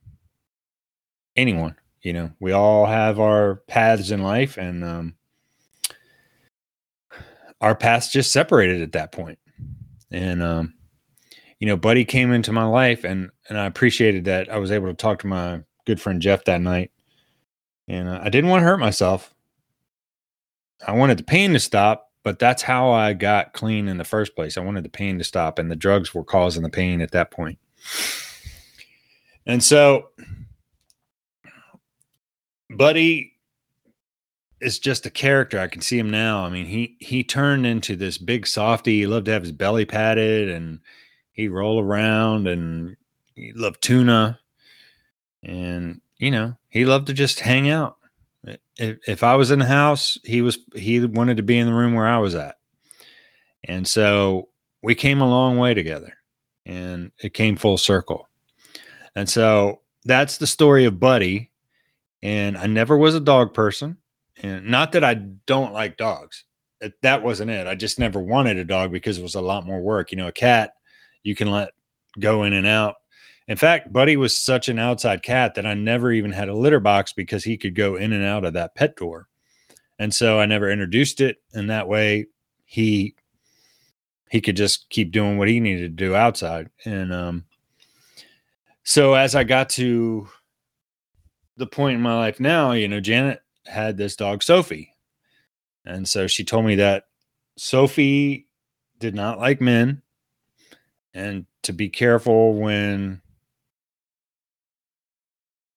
anyone. 1.36 1.76
You 2.00 2.14
know, 2.14 2.30
we 2.40 2.52
all 2.52 2.86
have 2.86 3.20
our 3.20 3.56
paths 3.66 4.10
in 4.10 4.22
life 4.22 4.56
and 4.56 4.82
um, 4.84 5.14
our 7.60 7.74
paths 7.74 8.10
just 8.10 8.32
separated 8.32 8.80
at 8.80 8.92
that 8.92 9.12
point. 9.12 9.38
And, 10.14 10.42
um, 10.42 10.74
you 11.58 11.66
know, 11.66 11.76
Buddy 11.76 12.04
came 12.04 12.32
into 12.32 12.52
my 12.52 12.64
life 12.64 13.04
and, 13.04 13.30
and 13.48 13.58
I 13.58 13.66
appreciated 13.66 14.26
that 14.26 14.48
I 14.48 14.58
was 14.58 14.70
able 14.70 14.86
to 14.86 14.94
talk 14.94 15.18
to 15.20 15.26
my 15.26 15.62
good 15.86 16.00
friend 16.00 16.22
Jeff 16.22 16.44
that 16.44 16.60
night. 16.60 16.92
And 17.88 18.08
uh, 18.08 18.20
I 18.22 18.28
didn't 18.28 18.50
want 18.50 18.60
to 18.60 18.64
hurt 18.64 18.78
myself. 18.78 19.34
I 20.86 20.92
wanted 20.92 21.18
the 21.18 21.24
pain 21.24 21.52
to 21.52 21.58
stop, 21.58 22.12
but 22.22 22.38
that's 22.38 22.62
how 22.62 22.92
I 22.92 23.12
got 23.12 23.52
clean 23.54 23.88
in 23.88 23.98
the 23.98 24.04
first 24.04 24.36
place. 24.36 24.56
I 24.56 24.60
wanted 24.60 24.84
the 24.84 24.90
pain 24.90 25.18
to 25.18 25.24
stop, 25.24 25.58
and 25.58 25.70
the 25.70 25.76
drugs 25.76 26.14
were 26.14 26.24
causing 26.24 26.62
the 26.62 26.70
pain 26.70 27.00
at 27.00 27.10
that 27.12 27.30
point. 27.30 27.58
And 29.46 29.62
so, 29.62 30.08
Buddy 32.70 33.33
is 34.64 34.78
just 34.78 35.06
a 35.06 35.10
character. 35.10 35.58
I 35.58 35.68
can 35.68 35.82
see 35.82 35.98
him 35.98 36.10
now. 36.10 36.44
I 36.44 36.50
mean, 36.50 36.66
he 36.66 36.96
he 37.00 37.22
turned 37.22 37.66
into 37.66 37.96
this 37.96 38.18
big 38.18 38.46
softy. 38.46 39.00
He 39.00 39.06
loved 39.06 39.26
to 39.26 39.32
have 39.32 39.42
his 39.42 39.52
belly 39.52 39.84
padded, 39.84 40.48
and 40.48 40.80
he'd 41.32 41.48
roll 41.48 41.80
around, 41.80 42.48
and 42.48 42.96
he 43.34 43.52
loved 43.52 43.82
tuna, 43.82 44.40
and 45.42 46.00
you 46.18 46.30
know, 46.30 46.56
he 46.68 46.84
loved 46.84 47.06
to 47.08 47.12
just 47.12 47.40
hang 47.40 47.68
out 47.68 47.96
if, 48.76 48.98
if 49.06 49.22
I 49.22 49.36
was 49.36 49.50
in 49.50 49.58
the 49.58 49.66
house, 49.66 50.18
he 50.24 50.42
was 50.42 50.58
he 50.74 51.04
wanted 51.04 51.36
to 51.36 51.42
be 51.42 51.58
in 51.58 51.66
the 51.66 51.74
room 51.74 51.94
where 51.94 52.06
I 52.06 52.18
was 52.18 52.34
at. 52.34 52.56
And 53.64 53.86
so 53.86 54.48
we 54.82 54.94
came 54.94 55.20
a 55.20 55.28
long 55.28 55.58
way 55.58 55.74
together 55.74 56.14
and 56.66 57.12
it 57.18 57.34
came 57.34 57.56
full 57.56 57.78
circle. 57.78 58.28
And 59.14 59.28
so 59.28 59.80
that's 60.04 60.38
the 60.38 60.46
story 60.46 60.84
of 60.84 61.00
Buddy. 61.00 61.50
And 62.22 62.56
I 62.56 62.66
never 62.66 62.96
was 62.96 63.14
a 63.14 63.20
dog 63.20 63.54
person. 63.54 63.98
And 64.42 64.66
not 64.66 64.92
that 64.92 65.04
I 65.04 65.14
don't 65.14 65.72
like 65.72 65.96
dogs. 65.96 66.44
That 67.02 67.22
wasn't 67.22 67.50
it. 67.50 67.66
I 67.66 67.74
just 67.74 67.98
never 67.98 68.20
wanted 68.20 68.58
a 68.58 68.64
dog 68.64 68.92
because 68.92 69.18
it 69.18 69.22
was 69.22 69.36
a 69.36 69.40
lot 69.40 69.64
more 69.64 69.80
work. 69.80 70.10
You 70.10 70.18
know, 70.18 70.28
a 70.28 70.32
cat 70.32 70.74
you 71.22 71.34
can 71.34 71.50
let 71.50 71.70
go 72.18 72.42
in 72.42 72.52
and 72.52 72.66
out 72.66 72.96
in 73.46 73.56
fact, 73.56 73.92
Buddy 73.92 74.16
was 74.16 74.36
such 74.36 74.68
an 74.68 74.78
outside 74.78 75.22
cat 75.22 75.54
that 75.54 75.66
I 75.66 75.74
never 75.74 76.10
even 76.10 76.32
had 76.32 76.48
a 76.48 76.56
litter 76.56 76.80
box 76.80 77.12
because 77.12 77.44
he 77.44 77.58
could 77.58 77.74
go 77.74 77.96
in 77.96 78.12
and 78.12 78.24
out 78.24 78.44
of 78.44 78.54
that 78.54 78.74
pet 78.74 78.96
door. 78.96 79.28
And 79.98 80.14
so 80.14 80.40
I 80.40 80.46
never 80.46 80.70
introduced 80.70 81.20
it. 81.20 81.42
And 81.52 81.70
that 81.70 81.88
way 81.88 82.26
he 82.64 83.14
he 84.30 84.40
could 84.40 84.56
just 84.56 84.88
keep 84.88 85.12
doing 85.12 85.38
what 85.38 85.48
he 85.48 85.60
needed 85.60 85.96
to 85.96 86.04
do 86.04 86.14
outside. 86.14 86.70
And 86.84 87.12
um 87.12 87.44
so 88.82 89.14
as 89.14 89.34
I 89.34 89.44
got 89.44 89.68
to 89.70 90.28
the 91.56 91.66
point 91.66 91.96
in 91.96 92.02
my 92.02 92.16
life 92.16 92.40
now, 92.40 92.72
you 92.72 92.88
know, 92.88 93.00
Janet 93.00 93.40
had 93.66 93.96
this 93.96 94.16
dog 94.16 94.42
Sophie. 94.42 94.94
And 95.84 96.08
so 96.08 96.26
she 96.26 96.44
told 96.44 96.64
me 96.64 96.76
that 96.76 97.04
Sophie 97.56 98.46
did 98.98 99.14
not 99.14 99.38
like 99.38 99.60
men 99.60 100.02
and 101.12 101.46
to 101.62 101.72
be 101.72 101.88
careful 101.88 102.54
when 102.54 103.20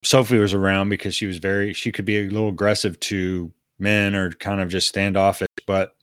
Sophie 0.04 0.38
was 0.38 0.54
around 0.54 0.90
because 0.90 1.16
she 1.16 1.26
was 1.26 1.38
very 1.38 1.74
she 1.74 1.92
could 1.92 2.06
be 2.06 2.18
a 2.18 2.30
little 2.30 2.50
aggressive 2.50 3.00
to 3.02 3.52
men 3.80 4.16
or 4.16 4.32
kind 4.32 4.62
of 4.62 4.70
just 4.70 4.88
standoffish. 4.88 5.48
But 5.66 5.96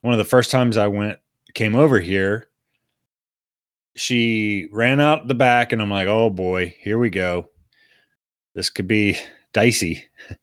one 0.00 0.14
of 0.14 0.18
the 0.18 0.24
first 0.24 0.50
times 0.50 0.76
I 0.76 0.86
went 0.86 1.18
came 1.54 1.74
over 1.74 2.00
here, 2.00 2.48
she 3.96 4.68
ran 4.72 5.00
out 5.00 5.28
the 5.28 5.34
back, 5.34 5.72
and 5.72 5.82
I'm 5.82 5.90
like, 5.90 6.08
oh 6.08 6.30
boy, 6.30 6.74
here 6.80 6.98
we 6.98 7.10
go. 7.10 7.50
This 8.54 8.70
could 8.70 8.88
be 8.88 9.18
dicey. 9.52 10.04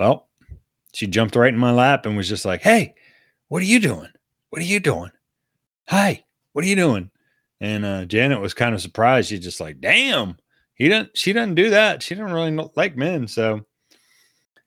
well, 0.00 0.28
she 0.92 1.06
jumped 1.06 1.36
right 1.36 1.52
in 1.52 1.60
my 1.60 1.70
lap 1.70 2.06
and 2.06 2.16
was 2.16 2.28
just 2.28 2.44
like, 2.44 2.62
hey, 2.62 2.94
what 3.48 3.62
are 3.62 3.66
you 3.66 3.78
doing? 3.78 4.08
What 4.48 4.60
are 4.60 4.64
you 4.64 4.80
doing? 4.80 5.10
Hi, 5.88 6.24
what 6.52 6.64
are 6.64 6.68
you 6.68 6.76
doing? 6.76 7.10
And 7.60 7.84
uh, 7.84 8.04
Janet 8.06 8.40
was 8.40 8.54
kind 8.54 8.74
of 8.74 8.80
surprised. 8.80 9.28
She's 9.28 9.40
just 9.40 9.60
like, 9.60 9.80
damn 9.80 10.36
he 10.74 10.88
doesn't 10.88 11.14
she 11.14 11.34
doesn't 11.34 11.56
do 11.56 11.68
that 11.68 12.02
she 12.02 12.14
doesn't 12.14 12.32
really 12.32 12.70
like 12.74 12.96
men 12.96 13.28
so 13.28 13.60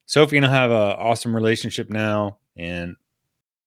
sophie 0.06 0.38
and 0.38 0.46
i 0.46 0.52
have 0.52 0.70
an 0.70 0.96
awesome 1.00 1.36
relationship 1.36 1.90
now 1.90 2.38
and 2.56 2.96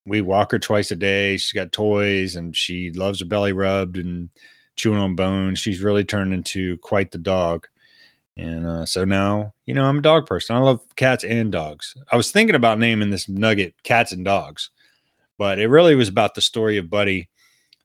we 0.06 0.20
walk 0.20 0.52
her 0.52 0.58
twice 0.58 0.90
a 0.92 0.96
day. 0.96 1.36
She's 1.36 1.52
got 1.52 1.72
toys 1.72 2.36
and 2.36 2.56
she 2.56 2.92
loves 2.92 3.20
her 3.20 3.26
belly 3.26 3.52
rubbed 3.52 3.96
and 3.96 4.30
chewing 4.76 4.98
on 4.98 5.16
bones. 5.16 5.58
She's 5.58 5.82
really 5.82 6.04
turned 6.04 6.32
into 6.32 6.78
quite 6.78 7.10
the 7.10 7.18
dog. 7.18 7.66
And 8.36 8.66
uh, 8.66 8.84
so 8.84 9.04
now, 9.04 9.54
you 9.64 9.74
know, 9.74 9.84
I'm 9.84 9.98
a 9.98 10.02
dog 10.02 10.26
person. 10.26 10.56
I 10.56 10.58
love 10.58 10.80
cats 10.96 11.24
and 11.24 11.50
dogs. 11.50 11.94
I 12.12 12.16
was 12.16 12.30
thinking 12.30 12.54
about 12.54 12.78
naming 12.78 13.10
this 13.10 13.28
nugget 13.28 13.74
cats 13.82 14.12
and 14.12 14.24
dogs, 14.24 14.70
but 15.38 15.58
it 15.58 15.68
really 15.68 15.94
was 15.94 16.08
about 16.08 16.34
the 16.34 16.42
story 16.42 16.76
of 16.76 16.90
Buddy 16.90 17.30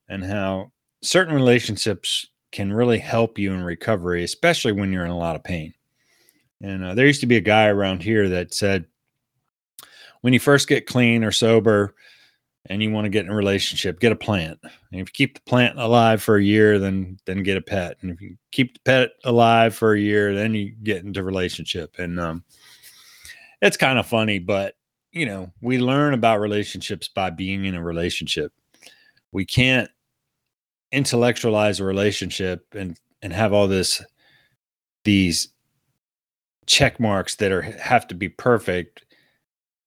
and 0.09 0.23
how 0.23 0.71
certain 1.01 1.33
relationships 1.33 2.27
can 2.51 2.73
really 2.73 2.99
help 2.99 3.39
you 3.39 3.53
in 3.53 3.63
recovery, 3.63 4.23
especially 4.25 4.73
when 4.73 4.91
you're 4.91 5.05
in 5.05 5.11
a 5.11 5.17
lot 5.17 5.37
of 5.37 5.43
pain. 5.43 5.73
And 6.61 6.83
uh, 6.83 6.93
there 6.95 7.07
used 7.07 7.21
to 7.21 7.27
be 7.27 7.37
a 7.37 7.41
guy 7.41 7.67
around 7.67 8.03
here 8.03 8.27
that 8.29 8.53
said, 8.53 8.85
when 10.19 10.33
you 10.33 10.39
first 10.39 10.67
get 10.67 10.85
clean 10.85 11.23
or 11.23 11.31
sober 11.31 11.95
and 12.67 12.81
you 12.81 12.91
want 12.91 13.05
to 13.05 13.09
get 13.09 13.25
in 13.25 13.31
a 13.31 13.35
relationship, 13.35 13.99
get 13.99 14.11
a 14.11 14.15
plant. 14.15 14.59
And 14.63 15.01
if 15.01 15.09
you 15.09 15.13
keep 15.13 15.35
the 15.35 15.49
plant 15.49 15.79
alive 15.79 16.21
for 16.21 16.37
a 16.37 16.43
year, 16.43 16.79
then 16.79 17.17
then 17.25 17.43
get 17.43 17.57
a 17.57 17.61
pet. 17.61 17.97
And 18.01 18.11
if 18.11 18.21
you 18.21 18.37
keep 18.51 18.73
the 18.75 18.79
pet 18.85 19.09
alive 19.23 19.75
for 19.75 19.93
a 19.93 19.99
year, 19.99 20.35
then 20.35 20.53
you 20.53 20.75
get 20.83 21.03
into 21.03 21.23
relationship. 21.23 21.97
And 21.97 22.19
um, 22.19 22.43
it's 23.61 23.77
kind 23.77 23.99
of 23.99 24.05
funny, 24.05 24.39
but 24.39 24.75
you 25.11 25.25
know, 25.25 25.51
we 25.61 25.77
learn 25.77 26.13
about 26.13 26.39
relationships 26.39 27.09
by 27.09 27.29
being 27.29 27.65
in 27.65 27.75
a 27.75 27.83
relationship. 27.83 28.53
We 29.31 29.45
can't 29.45 29.89
intellectualize 30.91 31.79
a 31.79 31.85
relationship 31.85 32.65
and 32.73 32.97
and 33.21 33.33
have 33.33 33.53
all 33.53 33.67
this 33.67 34.03
these 35.03 35.49
check 36.67 36.99
marks 36.99 37.35
that 37.35 37.51
are 37.51 37.61
have 37.61 38.07
to 38.07 38.15
be 38.15 38.29
perfect 38.29 39.05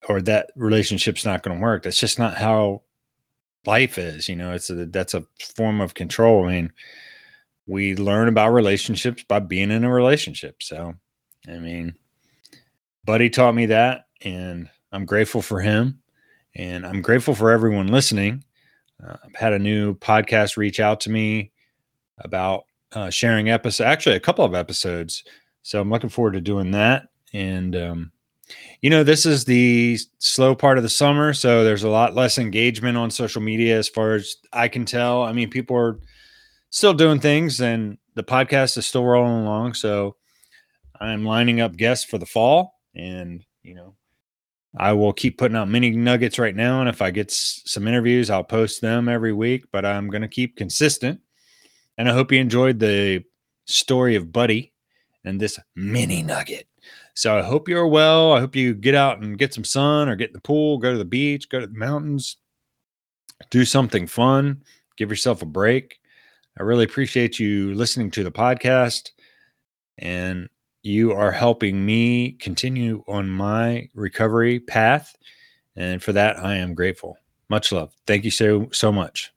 or 0.08 0.20
that 0.20 0.50
relationship's 0.56 1.24
not 1.24 1.42
going 1.42 1.56
to 1.56 1.62
work 1.62 1.82
that's 1.82 1.98
just 1.98 2.18
not 2.18 2.36
how 2.36 2.82
life 3.66 3.98
is 3.98 4.28
you 4.28 4.36
know 4.36 4.52
it's 4.52 4.70
a 4.70 4.86
that's 4.86 5.14
a 5.14 5.24
form 5.56 5.80
of 5.80 5.94
control 5.94 6.44
i 6.44 6.52
mean 6.52 6.72
we 7.66 7.96
learn 7.96 8.28
about 8.28 8.52
relationships 8.52 9.24
by 9.26 9.38
being 9.38 9.70
in 9.70 9.84
a 9.84 9.92
relationship 9.92 10.56
so 10.62 10.94
i 11.48 11.58
mean 11.58 11.94
buddy 13.04 13.30
taught 13.30 13.54
me 13.54 13.66
that 13.66 14.06
and 14.22 14.68
i'm 14.92 15.06
grateful 15.06 15.40
for 15.40 15.60
him 15.60 15.98
and 16.54 16.86
i'm 16.86 17.00
grateful 17.00 17.34
for 17.34 17.50
everyone 17.50 17.88
listening 17.88 18.44
uh, 19.02 19.16
I've 19.24 19.34
had 19.34 19.52
a 19.52 19.58
new 19.58 19.94
podcast 19.94 20.56
reach 20.56 20.80
out 20.80 21.00
to 21.00 21.10
me 21.10 21.52
about 22.18 22.64
uh, 22.92 23.10
sharing 23.10 23.50
episodes, 23.50 23.86
actually, 23.86 24.16
a 24.16 24.20
couple 24.20 24.44
of 24.44 24.54
episodes. 24.54 25.24
So 25.62 25.80
I'm 25.80 25.90
looking 25.90 26.10
forward 26.10 26.34
to 26.34 26.40
doing 26.40 26.70
that. 26.72 27.08
And, 27.32 27.74
um, 27.74 28.12
you 28.80 28.90
know, 28.90 29.02
this 29.02 29.24
is 29.26 29.44
the 29.44 29.98
slow 30.18 30.54
part 30.54 30.76
of 30.76 30.82
the 30.82 30.90
summer. 30.90 31.32
So 31.32 31.64
there's 31.64 31.84
a 31.84 31.88
lot 31.88 32.14
less 32.14 32.38
engagement 32.38 32.98
on 32.98 33.10
social 33.10 33.40
media 33.40 33.78
as 33.78 33.88
far 33.88 34.14
as 34.14 34.36
I 34.52 34.68
can 34.68 34.84
tell. 34.84 35.22
I 35.22 35.32
mean, 35.32 35.50
people 35.50 35.76
are 35.76 36.00
still 36.70 36.94
doing 36.94 37.20
things 37.20 37.60
and 37.60 37.98
the 38.14 38.24
podcast 38.24 38.76
is 38.76 38.86
still 38.86 39.04
rolling 39.04 39.44
along. 39.44 39.74
So 39.74 40.16
I'm 41.00 41.24
lining 41.24 41.60
up 41.60 41.76
guests 41.76 42.04
for 42.04 42.18
the 42.18 42.26
fall. 42.26 42.80
And, 42.94 43.44
you 43.62 43.74
know, 43.74 43.94
I 44.76 44.92
will 44.92 45.12
keep 45.12 45.38
putting 45.38 45.56
out 45.56 45.68
mini 45.68 45.90
nuggets 45.90 46.38
right 46.38 46.54
now. 46.54 46.80
And 46.80 46.88
if 46.88 47.00
I 47.00 47.10
get 47.10 47.30
s- 47.30 47.62
some 47.64 47.88
interviews, 47.88 48.28
I'll 48.28 48.44
post 48.44 48.80
them 48.80 49.08
every 49.08 49.32
week, 49.32 49.64
but 49.72 49.84
I'm 49.84 50.08
going 50.10 50.22
to 50.22 50.28
keep 50.28 50.56
consistent. 50.56 51.20
And 51.96 52.08
I 52.08 52.12
hope 52.12 52.32
you 52.32 52.40
enjoyed 52.40 52.78
the 52.78 53.24
story 53.66 54.16
of 54.16 54.32
Buddy 54.32 54.72
and 55.24 55.40
this 55.40 55.58
mini 55.74 56.22
nugget. 56.22 56.66
So 57.14 57.38
I 57.38 57.42
hope 57.42 57.68
you're 57.68 57.86
well. 57.86 58.32
I 58.32 58.40
hope 58.40 58.56
you 58.56 58.74
get 58.74 58.94
out 58.94 59.20
and 59.20 59.38
get 59.38 59.54
some 59.54 59.64
sun 59.64 60.08
or 60.08 60.16
get 60.16 60.30
in 60.30 60.34
the 60.34 60.40
pool, 60.40 60.78
go 60.78 60.92
to 60.92 60.98
the 60.98 61.04
beach, 61.04 61.48
go 61.48 61.60
to 61.60 61.66
the 61.66 61.78
mountains, 61.78 62.36
do 63.50 63.64
something 63.64 64.06
fun, 64.06 64.62
give 64.96 65.10
yourself 65.10 65.40
a 65.42 65.46
break. 65.46 66.00
I 66.58 66.62
really 66.64 66.84
appreciate 66.84 67.38
you 67.38 67.74
listening 67.74 68.10
to 68.12 68.24
the 68.24 68.32
podcast. 68.32 69.10
And 69.98 70.48
you 70.82 71.12
are 71.12 71.32
helping 71.32 71.84
me 71.84 72.32
continue 72.32 73.02
on 73.08 73.30
my 73.30 73.88
recovery 73.94 74.60
path. 74.60 75.16
And 75.76 76.02
for 76.02 76.12
that, 76.12 76.38
I 76.38 76.56
am 76.56 76.74
grateful. 76.74 77.16
Much 77.48 77.72
love. 77.72 77.92
Thank 78.06 78.24
you 78.24 78.30
so, 78.30 78.68
so 78.72 78.92
much. 78.92 79.32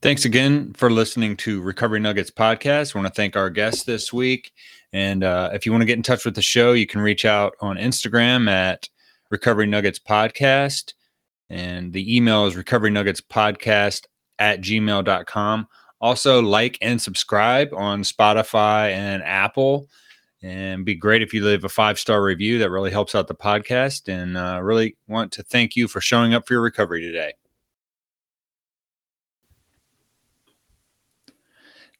Thanks 0.00 0.24
again 0.24 0.72
for 0.74 0.90
listening 0.90 1.36
to 1.38 1.60
Recovery 1.60 1.98
Nuggets 1.98 2.30
podcast. 2.30 2.94
I 2.94 3.00
want 3.00 3.12
to 3.12 3.16
thank 3.16 3.36
our 3.36 3.50
guests 3.50 3.82
this 3.82 4.12
week. 4.12 4.52
And 4.92 5.22
uh, 5.22 5.50
if 5.52 5.66
you 5.66 5.72
want 5.72 5.82
to 5.82 5.86
get 5.86 5.96
in 5.96 6.02
touch 6.02 6.24
with 6.24 6.34
the 6.34 6.42
show, 6.42 6.72
you 6.72 6.86
can 6.86 7.00
reach 7.00 7.24
out 7.24 7.54
on 7.60 7.76
Instagram 7.76 8.50
at 8.50 8.88
Recovery 9.30 9.66
Nuggets 9.66 9.98
Podcast. 9.98 10.94
And 11.50 11.92
the 11.92 12.16
email 12.16 12.46
is 12.46 12.56
recovery 12.56 12.90
nuggets 12.90 13.20
podcast 13.20 14.04
at 14.38 14.60
gmail.com. 14.60 15.68
Also, 16.00 16.40
like 16.40 16.78
and 16.80 17.00
subscribe 17.00 17.72
on 17.74 18.02
Spotify 18.02 18.92
and 18.92 19.22
Apple. 19.22 19.88
And 20.42 20.84
be 20.84 20.94
great 20.94 21.22
if 21.22 21.34
you 21.34 21.44
leave 21.44 21.64
a 21.64 21.68
five 21.68 21.98
star 21.98 22.22
review. 22.22 22.58
That 22.58 22.70
really 22.70 22.90
helps 22.90 23.14
out 23.14 23.26
the 23.26 23.34
podcast. 23.34 24.12
And 24.12 24.36
uh, 24.36 24.60
really 24.62 24.96
want 25.08 25.32
to 25.32 25.42
thank 25.42 25.74
you 25.74 25.88
for 25.88 26.00
showing 26.00 26.34
up 26.34 26.46
for 26.46 26.54
your 26.54 26.62
recovery 26.62 27.00
today. 27.02 27.32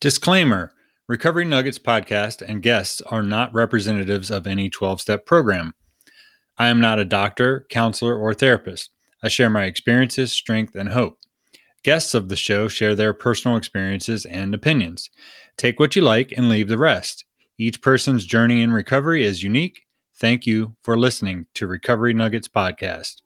Disclaimer 0.01 0.73
Recovery 1.09 1.47
Nuggets 1.47 1.79
podcast 1.79 2.43
and 2.47 2.63
guests 2.63 3.01
are 3.01 3.23
not 3.23 3.55
representatives 3.55 4.31
of 4.31 4.47
any 4.47 4.69
12 4.69 5.01
step 5.01 5.25
program. 5.25 5.73
I 6.59 6.69
am 6.69 6.83
not 6.83 6.99
a 6.99 7.05
doctor, 7.07 7.65
counselor, 7.71 8.15
or 8.15 8.35
therapist. 8.35 8.91
I 9.23 9.29
share 9.29 9.49
my 9.49 9.65
experiences, 9.65 10.33
strength, 10.33 10.75
and 10.75 10.91
hope. 10.91 11.19
Guests 11.83 12.13
of 12.13 12.29
the 12.29 12.37
show 12.37 12.69
share 12.69 12.95
their 12.95 13.15
personal 13.15 13.57
experiences 13.57 14.27
and 14.27 14.55
opinions. 14.55 15.09
Take 15.57 15.81
what 15.81 15.97
you 15.97 16.03
like 16.03 16.31
and 16.37 16.51
leave 16.51 16.69
the 16.69 16.77
rest. 16.77 17.25
Each 17.57 17.81
person's 17.81 18.27
journey 18.27 18.61
in 18.61 18.71
recovery 18.71 19.25
is 19.25 19.43
unique. 19.43 19.87
Thank 20.21 20.47
you 20.47 20.77
for 20.83 20.99
listening 20.99 21.47
to 21.55 21.67
Recovery 21.67 22.13
Nuggets 22.13 22.49
Podcast. 22.49 23.23